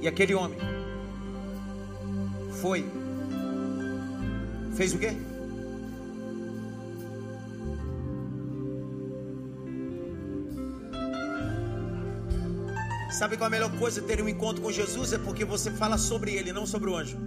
E 0.00 0.08
aquele 0.08 0.34
homem 0.34 0.58
foi, 2.60 2.84
fez 4.74 4.94
o 4.94 4.98
quê? 4.98 5.14
Sabe 13.20 13.36
qual 13.36 13.44
é 13.44 13.48
a 13.48 13.50
melhor 13.50 13.78
coisa 13.78 14.00
de 14.00 14.06
ter 14.06 14.22
um 14.22 14.28
encontro 14.28 14.62
com 14.62 14.72
Jesus? 14.72 15.12
É 15.12 15.18
porque 15.18 15.44
você 15.44 15.70
fala 15.70 15.98
sobre 15.98 16.34
ele, 16.34 16.54
não 16.54 16.66
sobre 16.66 16.88
o 16.88 16.96
anjo. 16.96 17.18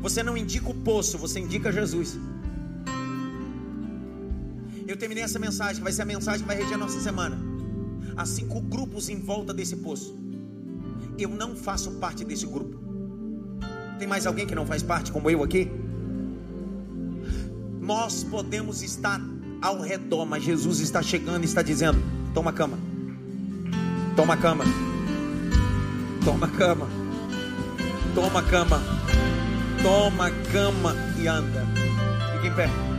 Você 0.00 0.22
não 0.22 0.36
indica 0.36 0.68
o 0.68 0.74
poço, 0.74 1.16
você 1.16 1.38
indica 1.38 1.70
Jesus. 1.70 2.18
Eu 4.88 4.96
terminei 4.96 5.22
essa 5.22 5.38
mensagem, 5.38 5.80
vai 5.80 5.92
ser 5.92 6.02
a 6.02 6.06
mensagem 6.06 6.40
que 6.40 6.46
vai 6.48 6.56
reger 6.56 6.74
a 6.74 6.78
nossa 6.78 7.00
semana. 7.00 7.38
Há 8.16 8.26
cinco 8.26 8.60
grupos 8.60 9.08
em 9.08 9.20
volta 9.20 9.54
desse 9.54 9.76
poço. 9.76 10.19
Eu 11.20 11.28
não 11.28 11.54
faço 11.54 11.90
parte 11.92 12.24
desse 12.24 12.46
grupo. 12.46 12.78
Tem 13.98 14.08
mais 14.08 14.26
alguém 14.26 14.46
que 14.46 14.54
não 14.54 14.64
faz 14.64 14.82
parte, 14.82 15.12
como 15.12 15.28
eu 15.28 15.42
aqui? 15.42 15.70
Nós 17.78 18.24
podemos 18.24 18.82
estar 18.82 19.20
ao 19.60 19.82
redor, 19.82 20.24
mas 20.24 20.42
Jesus 20.42 20.80
está 20.80 21.02
chegando 21.02 21.42
e 21.42 21.44
está 21.44 21.60
dizendo: 21.60 21.98
Toma 22.32 22.52
cama, 22.54 22.78
toma 24.16 24.36
cama, 24.38 24.64
toma 26.24 26.48
cama, 26.48 26.88
toma 28.14 28.42
cama, 28.42 28.82
toma 29.82 30.30
cama 30.50 30.94
e 31.18 31.28
anda. 31.28 31.66
Fique 32.32 32.48
em 32.48 32.54
pé. 32.54 32.89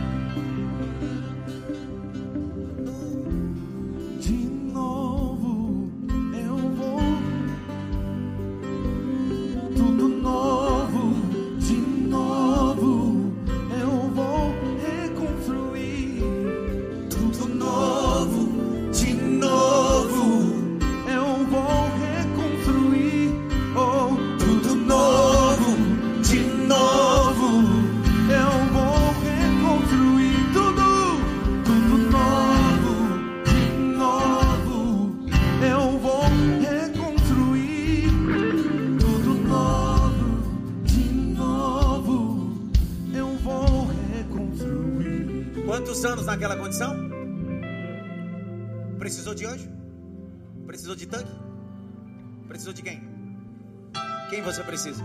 Você 54.44 54.64
precisa? 54.64 55.04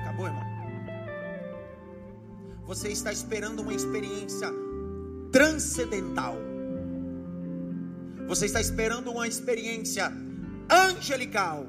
Acabou, 0.00 0.26
irmão. 0.26 0.42
Você 2.66 2.88
está 2.88 3.12
esperando 3.12 3.60
uma 3.60 3.72
experiência 3.72 4.48
transcendental. 5.30 6.36
Você 8.26 8.46
está 8.46 8.60
esperando 8.60 9.10
uma 9.12 9.28
experiência 9.28 10.12
angelical. 10.68 11.66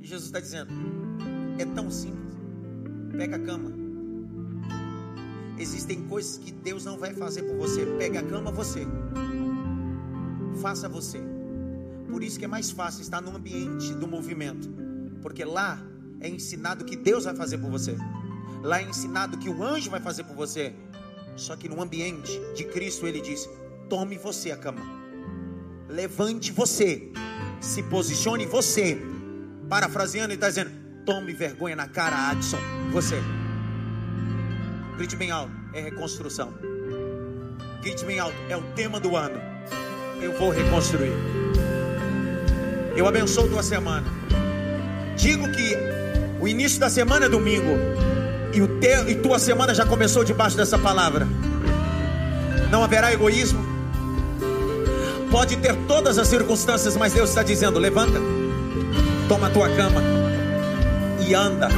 E 0.00 0.06
Jesus 0.06 0.26
está 0.26 0.40
dizendo: 0.40 0.72
é 1.58 1.66
tão 1.66 1.90
simples. 1.90 2.34
Pega 3.16 3.36
a 3.36 3.38
cama. 3.38 3.70
Existem 5.58 6.06
coisas 6.06 6.38
que 6.38 6.52
Deus 6.52 6.84
não 6.84 6.96
vai 6.96 7.12
fazer 7.12 7.42
por 7.42 7.56
você. 7.56 7.84
Pega 7.98 8.20
a 8.20 8.22
cama 8.22 8.50
você. 8.50 8.86
Faça 10.62 10.88
você. 10.88 11.20
Por 12.08 12.22
isso 12.22 12.38
que 12.38 12.46
é 12.46 12.48
mais 12.48 12.70
fácil 12.70 13.02
estar 13.02 13.20
no 13.20 13.36
ambiente 13.36 13.92
do 13.94 14.08
movimento. 14.08 14.87
Porque 15.22 15.44
lá 15.44 15.80
é 16.20 16.28
ensinado 16.28 16.84
que 16.84 16.96
Deus 16.96 17.24
vai 17.24 17.34
fazer 17.34 17.58
por 17.58 17.70
você. 17.70 17.96
Lá 18.62 18.80
é 18.80 18.84
ensinado 18.84 19.38
que 19.38 19.48
o 19.48 19.62
anjo 19.62 19.90
vai 19.90 20.00
fazer 20.00 20.24
por 20.24 20.34
você. 20.34 20.74
Só 21.36 21.56
que 21.56 21.68
no 21.68 21.80
ambiente 21.80 22.40
de 22.56 22.64
Cristo 22.64 23.06
ele 23.06 23.20
diz: 23.20 23.48
tome 23.88 24.18
você 24.18 24.50
a 24.50 24.56
cama. 24.56 24.82
Levante 25.88 26.52
você. 26.52 27.10
Se 27.60 27.82
posicione 27.84 28.46
você. 28.46 28.98
Parafraseando, 29.68 30.28
ele 30.28 30.34
está 30.34 30.48
dizendo: 30.48 30.70
tome 31.04 31.32
vergonha 31.32 31.76
na 31.76 31.88
cara, 31.88 32.30
Adson. 32.30 32.58
Você. 32.92 33.16
Grite 34.96 35.14
bem 35.14 35.30
alto, 35.30 35.52
é 35.72 35.80
reconstrução. 35.80 36.52
Grite 37.80 38.04
bem 38.04 38.18
alto, 38.18 38.36
é 38.48 38.56
o 38.56 38.62
tema 38.74 38.98
do 38.98 39.16
ano. 39.16 39.40
Eu 40.20 40.36
vou 40.36 40.50
reconstruir. 40.50 41.12
Eu 42.96 43.06
abençoo 43.06 43.48
tua 43.48 43.62
semana. 43.62 44.04
Digo 45.18 45.50
que 45.50 45.76
o 46.40 46.46
início 46.46 46.78
da 46.78 46.88
semana 46.88 47.26
é 47.26 47.28
domingo. 47.28 47.76
E, 48.54 48.62
o 48.62 48.68
e 49.08 49.14
tua 49.16 49.38
semana 49.40 49.74
já 49.74 49.84
começou 49.84 50.22
debaixo 50.22 50.56
dessa 50.56 50.78
palavra. 50.78 51.26
Não 52.70 52.84
haverá 52.84 53.12
egoísmo. 53.12 53.58
Pode 55.28 55.56
ter 55.56 55.74
todas 55.88 56.18
as 56.18 56.28
circunstâncias, 56.28 56.96
mas 56.96 57.12
Deus 57.12 57.30
está 57.30 57.42
dizendo: 57.42 57.80
levanta, 57.80 58.20
toma 59.28 59.48
a 59.48 59.50
tua 59.50 59.68
cama, 59.70 60.00
e 61.26 61.34
anda. 61.34 61.68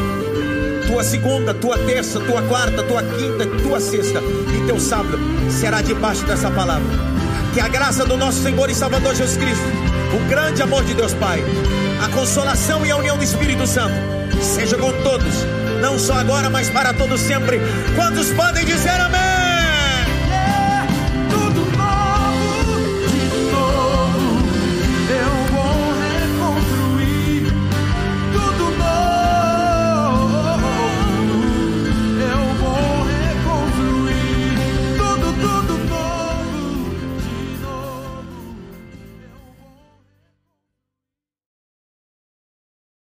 Tua 0.86 1.03
segunda, 1.03 1.55
tua 1.55 1.78
terça, 1.78 2.20
tua 2.20 2.43
quarta, 2.43 2.82
tua 2.82 3.03
quinta, 3.03 3.47
tua 3.62 3.80
sexta 3.80 4.20
e 4.20 4.66
teu 4.66 4.78
sábado 4.78 5.18
será 5.49 5.80
debaixo 5.80 6.26
dessa 6.26 6.51
palavra. 6.51 6.86
Que 7.55 7.61
a 7.61 7.68
graça 7.68 8.05
do 8.05 8.16
nosso 8.16 8.43
Senhor 8.43 8.68
e 8.68 8.74
Salvador 8.74 9.14
Jesus 9.14 9.36
Cristo, 9.38 9.64
o 10.14 10.28
grande 10.28 10.61
amor 10.62 10.84
de 10.84 10.95
Deus 10.95 11.14
Pai, 11.14 11.43
a 12.01 12.09
consolação 12.09 12.84
e 12.86 12.90
a 12.90 12.96
união 12.96 13.16
do 13.16 13.24
Espírito 13.24 13.66
Santo 13.66 13.94
seja 14.40 14.76
com 14.78 14.90
todos, 15.03 15.34
não 15.82 15.98
só 15.98 16.14
agora, 16.14 16.48
mas 16.48 16.70
para 16.70 16.94
todos 16.94 17.20
sempre. 17.20 17.61
Quantos 17.94 18.30
podem 18.32 18.64
dizer 18.64 18.98
amém? 19.01 19.20